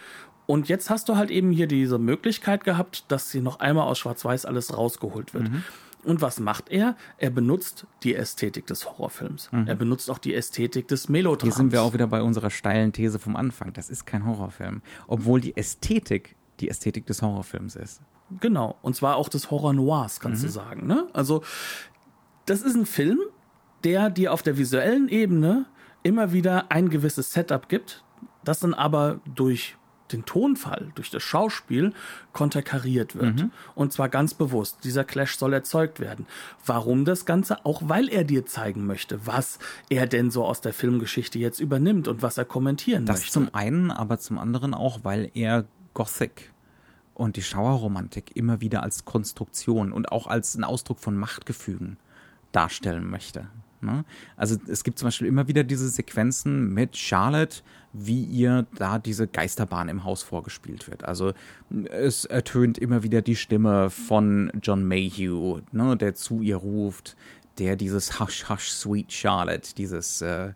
[0.47, 3.99] Und jetzt hast du halt eben hier diese Möglichkeit gehabt, dass sie noch einmal aus
[3.99, 5.51] Schwarz-Weiß alles rausgeholt wird.
[5.51, 5.65] Mhm.
[6.05, 6.97] Und was macht er?
[7.19, 9.51] Er benutzt die Ästhetik des Horrorfilms.
[9.51, 9.67] Mhm.
[9.67, 11.43] Er benutzt auch die Ästhetik des Melodrams.
[11.43, 13.73] Hier sind wir auch wieder bei unserer steilen These vom Anfang.
[13.73, 14.83] Das ist kein Horrorfilm.
[15.09, 18.01] Obwohl die Ästhetik die Ästhetik des Horrorfilms ist.
[18.41, 18.77] Genau.
[18.83, 20.47] Und zwar auch des Horror Noirs, kannst mhm.
[20.47, 20.87] du sagen.
[20.87, 21.07] Ne?
[21.13, 21.43] Also,
[22.47, 23.19] das ist ein Film,
[23.85, 25.67] der dir auf der visuellen Ebene
[26.03, 28.05] immer wieder ein gewisses Setup gibt,
[28.45, 29.77] das dann aber durch
[30.13, 31.93] den Tonfall, durch das Schauspiel
[32.33, 33.37] konterkariert wird.
[33.37, 33.51] Mhm.
[33.75, 34.79] Und zwar ganz bewusst.
[34.85, 36.27] Dieser Clash soll erzeugt werden.
[36.65, 37.65] Warum das Ganze?
[37.65, 42.09] Auch weil er dir zeigen möchte, was er denn so aus der Filmgeschichte jetzt übernimmt
[42.09, 43.27] und was er kommentieren das möchte.
[43.27, 45.67] Das zum einen, aber zum anderen auch, weil er
[45.97, 46.53] Gothic
[47.15, 51.97] und die Schauerromantik immer wieder als Konstruktion und auch als ein Ausdruck von Machtgefügen
[52.53, 53.49] darstellen möchte.
[53.81, 54.05] Ne?
[54.37, 57.63] Also es gibt zum Beispiel immer wieder diese Sequenzen mit Charlotte,
[57.95, 61.05] wie ihr da diese Geisterbahn im Haus vorgespielt wird.
[61.05, 61.33] Also
[61.91, 67.17] es ertönt immer wieder die Stimme von John Mayhew, ne, der zu ihr ruft,
[67.59, 70.53] der dieses Hush Hush Sweet Charlotte, dieses äh,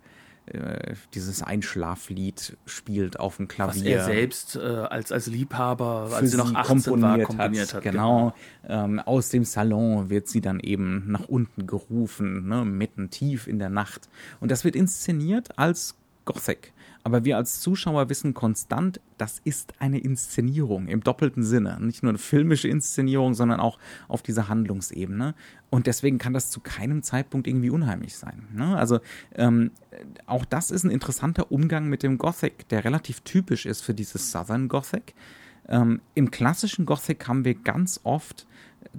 [0.52, 3.82] äh, dieses Einschlaflied spielt auf dem Klavier.
[3.82, 7.74] Was er selbst äh, als, als Liebhaber, als sie noch 18 komponiert war, komponiert hat.
[7.74, 8.34] hat genau.
[8.62, 8.84] genau.
[8.84, 13.58] Ähm, aus dem Salon wird sie dann eben nach unten gerufen, ne, mitten tief in
[13.58, 14.08] der Nacht.
[14.40, 15.94] Und das wird inszeniert als
[16.24, 16.72] Gothic.
[17.02, 21.78] Aber wir als Zuschauer wissen konstant, das ist eine Inszenierung im doppelten Sinne.
[21.80, 23.78] Nicht nur eine filmische Inszenierung, sondern auch
[24.08, 25.34] auf dieser Handlungsebene.
[25.70, 28.46] Und deswegen kann das zu keinem Zeitpunkt irgendwie unheimlich sein.
[28.52, 28.76] Ne?
[28.76, 29.00] Also
[29.34, 29.70] ähm,
[30.26, 34.30] auch das ist ein interessanter Umgang mit dem Gothic, der relativ typisch ist für dieses
[34.30, 35.14] Southern Gothic.
[35.68, 38.46] Ähm, Im klassischen Gothic haben wir ganz oft,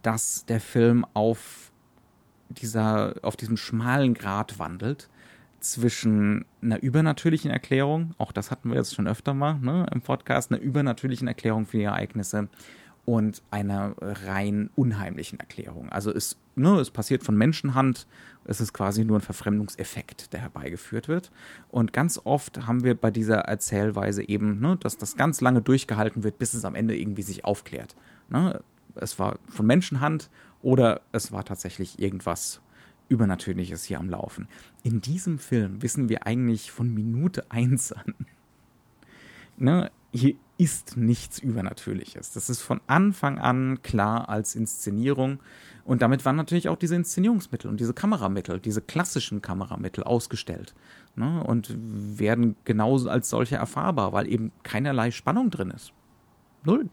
[0.01, 1.71] dass der Film auf
[2.49, 5.09] dieser, auf diesem schmalen Grat wandelt
[5.61, 10.51] zwischen einer übernatürlichen Erklärung, auch das hatten wir jetzt schon öfter mal ne, im Podcast,
[10.51, 12.49] einer übernatürlichen Erklärung für die Ereignisse
[13.05, 15.89] und einer rein unheimlichen Erklärung.
[15.89, 18.07] Also es, ne, es passiert von Menschenhand,
[18.45, 21.31] es ist quasi nur ein Verfremdungseffekt, der herbeigeführt wird.
[21.69, 26.23] Und ganz oft haben wir bei dieser Erzählweise eben, ne, dass das ganz lange durchgehalten
[26.23, 27.95] wird, bis es am Ende irgendwie sich aufklärt.
[28.29, 28.61] Ne?
[28.95, 30.29] Es war von Menschenhand
[30.61, 32.61] oder es war tatsächlich irgendwas
[33.11, 34.47] Übernatürliches hier am Laufen.
[34.83, 38.15] In diesem Film wissen wir eigentlich von Minute eins an,
[39.57, 42.33] ne, hier ist nichts Übernatürliches.
[42.33, 45.39] Das ist von Anfang an klar als Inszenierung.
[45.85, 50.75] Und damit waren natürlich auch diese Inszenierungsmittel und diese Kameramittel, diese klassischen Kameramittel ausgestellt.
[51.15, 51.43] Ne?
[51.43, 55.93] Und werden genauso als solche erfahrbar, weil eben keinerlei Spannung drin ist.
[56.63, 56.89] Null.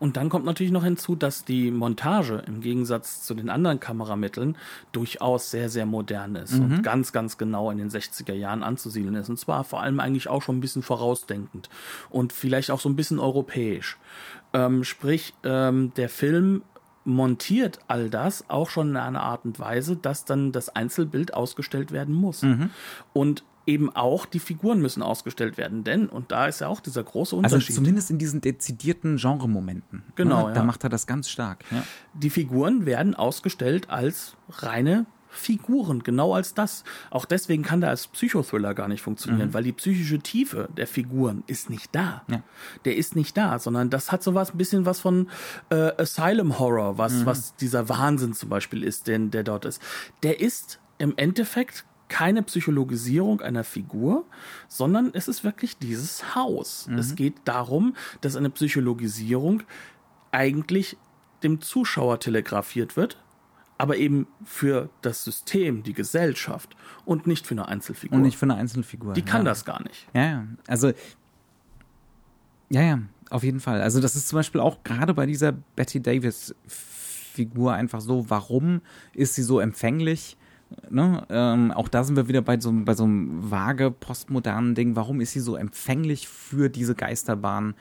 [0.00, 4.56] Und dann kommt natürlich noch hinzu, dass die Montage im Gegensatz zu den anderen Kameramitteln
[4.92, 6.62] durchaus sehr, sehr modern ist mhm.
[6.64, 9.28] und ganz, ganz genau in den 60er Jahren anzusiedeln ist.
[9.28, 11.68] Und zwar vor allem eigentlich auch schon ein bisschen vorausdenkend
[12.08, 13.98] und vielleicht auch so ein bisschen europäisch.
[14.54, 16.62] Ähm, sprich, ähm, der Film
[17.04, 21.92] montiert all das auch schon in einer Art und Weise, dass dann das Einzelbild ausgestellt
[21.92, 22.42] werden muss.
[22.42, 22.70] Mhm.
[23.12, 27.02] Und eben auch die Figuren müssen ausgestellt werden, denn, und da ist ja auch dieser
[27.02, 27.70] große also Unterschied.
[27.70, 30.02] Also zumindest in diesen dezidierten Genremomenten.
[30.16, 30.48] Genau.
[30.48, 30.54] Ne?
[30.54, 31.64] Da macht er das ganz stark.
[31.70, 31.82] Ja.
[32.14, 36.84] Die Figuren werden ausgestellt als reine Figuren, genau als das.
[37.10, 39.54] Auch deswegen kann der als Psychothriller gar nicht funktionieren, mhm.
[39.54, 42.22] weil die psychische Tiefe der Figuren ist nicht da.
[42.28, 42.42] Ja.
[42.84, 45.28] Der ist nicht da, sondern das hat sowas ein bisschen was von
[45.70, 47.26] äh, Asylum Horror, was, mhm.
[47.26, 49.80] was dieser Wahnsinn zum Beispiel ist, den, der dort ist.
[50.24, 54.26] Der ist im Endeffekt keine Psychologisierung einer Figur,
[54.68, 56.88] sondern es ist wirklich dieses Haus.
[56.88, 56.98] Mhm.
[56.98, 59.62] Es geht darum, dass eine Psychologisierung
[60.32, 60.98] eigentlich
[61.42, 63.16] dem Zuschauer telegrafiert wird,
[63.78, 68.16] aber eben für das System, die Gesellschaft und nicht für eine Einzelfigur.
[68.16, 69.14] Und nicht für eine Einzelfigur.
[69.14, 69.44] Die kann ja.
[69.44, 70.06] das gar nicht.
[70.12, 70.46] Ja, ja.
[70.66, 70.92] Also,
[72.68, 72.98] ja, ja,
[73.30, 73.80] auf jeden Fall.
[73.80, 78.82] Also, das ist zum Beispiel auch gerade bei dieser Betty Davis Figur einfach so, warum
[79.14, 80.36] ist sie so empfänglich?
[80.88, 81.24] Ne?
[81.28, 84.96] Ähm, auch da sind wir wieder bei so, bei so einem vage postmodernen Ding.
[84.96, 87.74] Warum ist sie so empfänglich für diese Geisterbahn?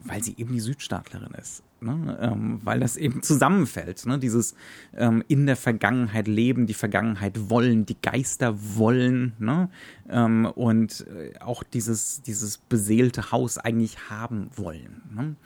[0.00, 1.62] Weil sie eben die Südstaatlerin ist.
[1.80, 2.18] Ne?
[2.20, 4.06] Ähm, weil das eben zusammenfällt.
[4.06, 4.18] Ne?
[4.18, 4.54] Dieses
[4.94, 9.34] ähm, in der Vergangenheit leben, die Vergangenheit wollen, die Geister wollen.
[9.38, 9.68] Ne?
[10.08, 15.02] Ähm, und äh, auch dieses, dieses beseelte Haus eigentlich haben wollen.
[15.14, 15.36] Ne?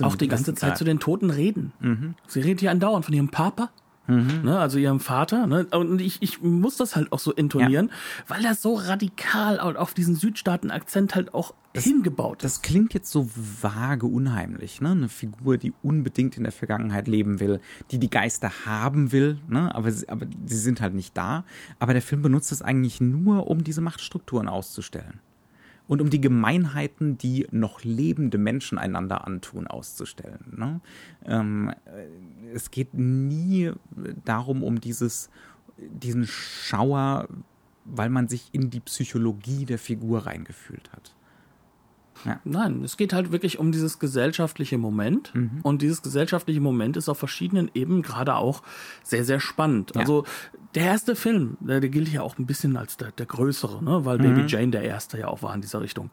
[0.00, 1.72] Auch die ganze Zeit zu den Toten reden.
[1.80, 2.14] Mhm.
[2.26, 3.70] Sie redet ja andauernd von ihrem Papa
[4.10, 4.40] Mhm.
[4.42, 5.46] Ne, also ihrem Vater.
[5.46, 5.66] Ne?
[5.66, 7.94] Und ich, ich muss das halt auch so intonieren, ja.
[8.34, 12.44] weil das so radikal auf diesen Südstaaten-Akzent halt auch das, hingebaut ist.
[12.44, 14.90] Das klingt jetzt so vage unheimlich, ne?
[14.90, 17.60] Eine Figur, die unbedingt in der Vergangenheit leben will,
[17.92, 19.72] die die Geister haben will, ne?
[19.74, 21.44] Aber, aber sie sind halt nicht da.
[21.78, 25.20] Aber der Film benutzt es eigentlich nur, um diese Machtstrukturen auszustellen
[25.90, 30.38] und um die Gemeinheiten, die noch lebende Menschen einander antun, auszustellen.
[30.56, 30.80] Ne?
[31.24, 33.72] Ähm, äh, es geht nie
[34.24, 35.30] darum, um dieses,
[35.76, 37.26] diesen Schauer,
[37.84, 41.12] weil man sich in die Psychologie der Figur reingefühlt hat.
[42.24, 42.40] Ja.
[42.44, 45.34] Nein, es geht halt wirklich um dieses gesellschaftliche Moment.
[45.34, 45.60] Mhm.
[45.62, 48.62] Und dieses gesellschaftliche Moment ist auf verschiedenen Ebenen gerade auch
[49.02, 49.92] sehr, sehr spannend.
[49.94, 50.00] Ja.
[50.00, 50.24] Also
[50.74, 54.04] der erste Film, der, der gilt ja auch ein bisschen als der, der größere, ne?
[54.04, 54.22] weil mhm.
[54.22, 56.10] Baby Jane der erste ja auch war in dieser Richtung.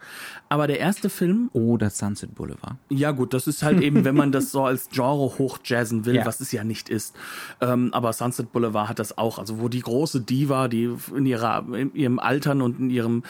[0.49, 1.49] Aber der erste Film.
[1.53, 2.75] Oh, das Sunset Boulevard.
[2.89, 6.25] Ja, gut, das ist halt eben, wenn man das so als Genre hochjazzen will, ja.
[6.25, 7.15] was es ja nicht ist.
[7.61, 9.37] Ähm, aber Sunset Boulevard hat das auch.
[9.37, 13.23] Also, wo die große Diva, die in, ihrer, in ihrem Altern und in ihrem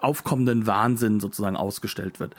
[0.00, 1.56] aufkommenden Wahnsinn sozusagen
[1.88, 2.34] ausgestellt wird.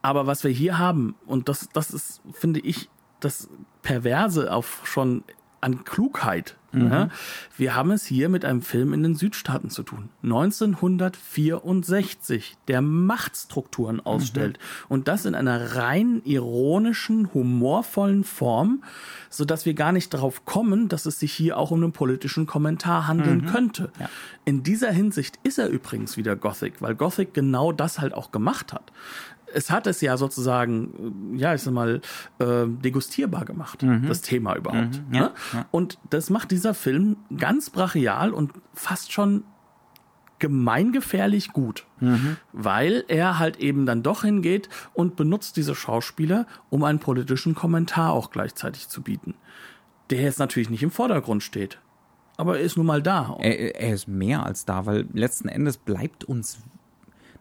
[0.00, 2.88] Aber was wir hier haben, und das, das ist, finde ich,
[3.20, 3.48] das
[3.82, 5.24] Perverse auf schon
[5.60, 6.56] an Klugheit.
[6.72, 6.90] Mhm.
[6.90, 7.08] Ja,
[7.56, 10.10] wir haben es hier mit einem Film in den Südstaaten zu tun.
[10.22, 14.58] 1964, der Machtstrukturen ausstellt.
[14.58, 14.86] Mhm.
[14.88, 18.82] Und das in einer rein ironischen, humorvollen Form,
[19.30, 22.46] so dass wir gar nicht darauf kommen, dass es sich hier auch um einen politischen
[22.46, 23.46] Kommentar handeln mhm.
[23.46, 23.92] könnte.
[23.98, 24.08] Ja.
[24.44, 28.72] In dieser Hinsicht ist er übrigens wieder Gothic, weil Gothic genau das halt auch gemacht
[28.72, 28.92] hat
[29.54, 32.00] es hat es ja sozusagen, ja, ich sag mal,
[32.38, 34.06] äh, degustierbar gemacht, mhm.
[34.08, 35.02] das Thema überhaupt.
[35.08, 35.32] Mhm, ja, ne?
[35.52, 35.66] ja.
[35.70, 39.44] Und das macht dieser Film ganz brachial und fast schon
[40.38, 42.36] gemeingefährlich gut, mhm.
[42.52, 48.12] weil er halt eben dann doch hingeht und benutzt diese Schauspieler, um einen politischen Kommentar
[48.12, 49.34] auch gleichzeitig zu bieten,
[50.10, 51.78] der jetzt natürlich nicht im Vordergrund steht.
[52.38, 53.36] Aber er ist nun mal da.
[53.38, 56.58] Er, er ist mehr als da, weil letzten Endes bleibt uns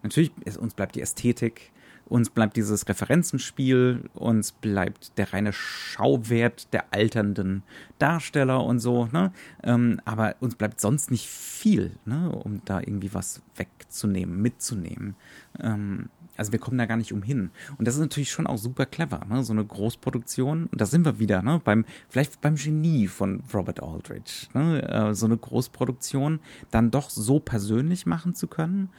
[0.03, 1.72] natürlich, uns bleibt die Ästhetik,
[2.12, 7.64] uns bleibt dieses Referenzenspiel, uns bleibt der reine Schauwert der alternden
[7.99, 9.32] Darsteller und so, ne?
[9.64, 12.30] Ähm, aber uns bleibt sonst nicht viel, ne?
[12.30, 15.16] um da irgendwie was wegzunehmen, mitzunehmen.
[15.62, 17.51] Ähm, also wir kommen da gar nicht umhin.
[17.78, 19.43] Und das ist natürlich schon auch super clever, ne?
[19.43, 20.66] So eine Großproduktion.
[20.66, 21.62] Und da sind wir wieder, ne?
[21.64, 24.82] Beim, vielleicht beim Genie von Robert Aldrich, ne?
[24.82, 26.39] Äh, so eine Großproduktion
[26.72, 28.89] dann doch so persönlich machen zu können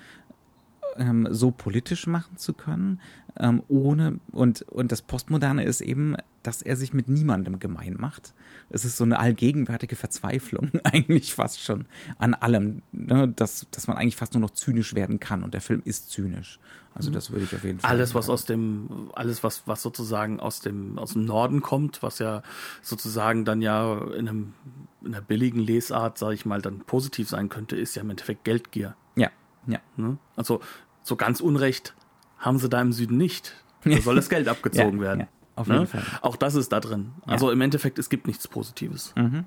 [0.97, 3.01] ähm, so politisch machen zu können,
[3.39, 8.35] ähm, ohne und, und das Postmoderne ist eben, dass er sich mit niemandem gemein macht.
[8.69, 11.87] Es ist so eine allgegenwärtige Verzweiflung, eigentlich fast schon
[12.19, 13.29] an allem, ne?
[13.29, 16.59] dass, dass man eigentlich fast nur noch zynisch werden kann und der Film ist zynisch.
[16.95, 17.91] Also das würde ich auf jeden Fall.
[17.91, 22.19] Alles, was aus dem, alles, was, was sozusagen aus dem, aus dem Norden kommt, was
[22.19, 22.43] ja
[22.83, 24.55] sozusagen dann ja in einem,
[25.01, 28.45] in einer billigen Lesart, sage ich mal, dann positiv sein könnte, ist ja im Endeffekt
[28.45, 28.95] Geldgier.
[29.17, 29.31] Ja,
[29.67, 29.79] ja.
[29.97, 30.19] Ne?
[30.37, 30.61] Also
[31.03, 31.95] so ganz Unrecht
[32.39, 33.55] haben sie da im Süden nicht.
[33.85, 35.21] Da soll das Geld abgezogen Ja, werden.
[35.21, 35.27] ja,
[35.57, 35.75] auf Ne?
[35.75, 36.03] jeden Fall.
[36.23, 37.13] Auch das ist da drin.
[37.27, 39.45] Also im Endeffekt, es gibt nichts Positives Mhm.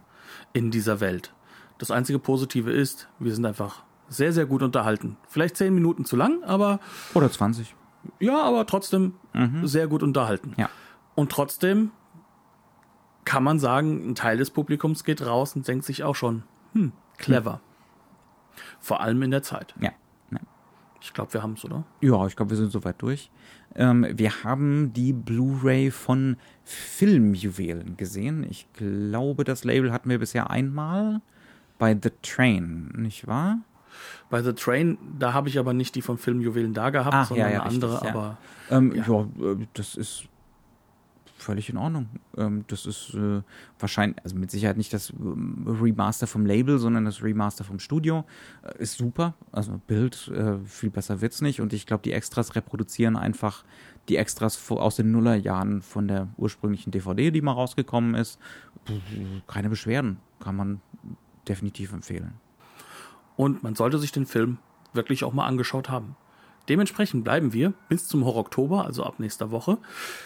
[0.53, 1.33] in dieser Welt.
[1.77, 5.17] Das einzige Positive ist, wir sind einfach sehr, sehr gut unterhalten.
[5.27, 6.79] Vielleicht zehn Minuten zu lang, aber
[7.13, 7.75] Oder 20.
[8.19, 9.13] ja, aber trotzdem
[9.63, 10.53] sehr gut unterhalten.
[10.57, 10.69] Ja.
[11.15, 11.91] Und trotzdem
[13.25, 16.43] kann man sagen, ein Teil des Publikums geht raus und denkt sich auch schon,
[16.73, 17.59] hm, clever.
[18.79, 19.73] Vor allem in der Zeit.
[19.79, 19.91] Ja.
[21.05, 21.83] Ich glaube, wir haben es, oder?
[22.01, 23.29] Ja, ich glaube, wir sind soweit durch.
[23.75, 28.43] Ähm, wir haben die Blu-ray von Filmjuwelen gesehen.
[28.49, 31.21] Ich glaube, das Label hatten wir bisher einmal
[31.77, 33.59] bei The Train, nicht wahr?
[34.31, 37.49] Bei The Train, da habe ich aber nicht die von Filmjuwelen da gehabt, Ach, sondern
[37.49, 38.11] ja, ja, eine richtig, andere, ja.
[38.11, 38.37] aber
[38.71, 39.03] Ähm, Ja.
[39.07, 40.25] ja, äh, das ist
[41.45, 42.09] völlig in Ordnung.
[42.37, 43.41] Ähm, das ist äh,
[43.79, 48.25] wahrscheinlich, also mit Sicherheit nicht das ähm, Remaster vom Label, sondern das Remaster vom Studio.
[48.63, 49.35] Äh, ist super.
[49.51, 51.61] Also Bild, äh, viel besser wird's nicht.
[51.61, 53.63] Und ich glaube, die Extras reproduzieren einfach
[54.09, 58.39] die Extras aus den Nullerjahren von der ursprünglichen DVD, die mal rausgekommen ist.
[59.47, 60.17] Keine Beschwerden.
[60.39, 60.81] Kann man
[61.47, 62.33] definitiv empfehlen.
[63.35, 64.59] Und man sollte sich den Film
[64.93, 66.15] wirklich auch mal angeschaut haben.
[66.69, 69.77] Dementsprechend bleiben wir bis zum Horror Oktober, also ab nächster Woche,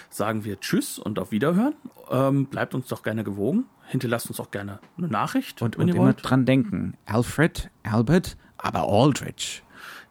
[0.10, 1.74] sagen wir Tschüss und auf Wiederhören.
[2.10, 3.66] Ähm, bleibt uns doch gerne gewogen.
[3.88, 6.20] Hinterlasst uns auch gerne eine Nachricht, Und, und immer wollt.
[6.22, 6.96] dran denken.
[7.06, 9.64] Alfred, Albert, aber Aldrich.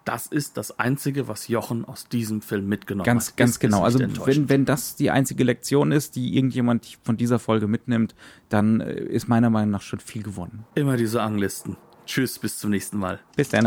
[0.05, 3.37] Das ist das Einzige, was Jochen aus diesem Film mitgenommen Ganz, hat.
[3.37, 3.83] ganz ist genau.
[3.83, 8.15] Also wenn, wenn das die einzige Lektion ist, die irgendjemand von dieser Folge mitnimmt,
[8.49, 10.65] dann äh, ist meiner Meinung nach schon viel gewonnen.
[10.75, 11.77] Immer diese Anglisten.
[12.07, 13.21] Tschüss, bis zum nächsten Mal.
[13.37, 13.67] Bis dann.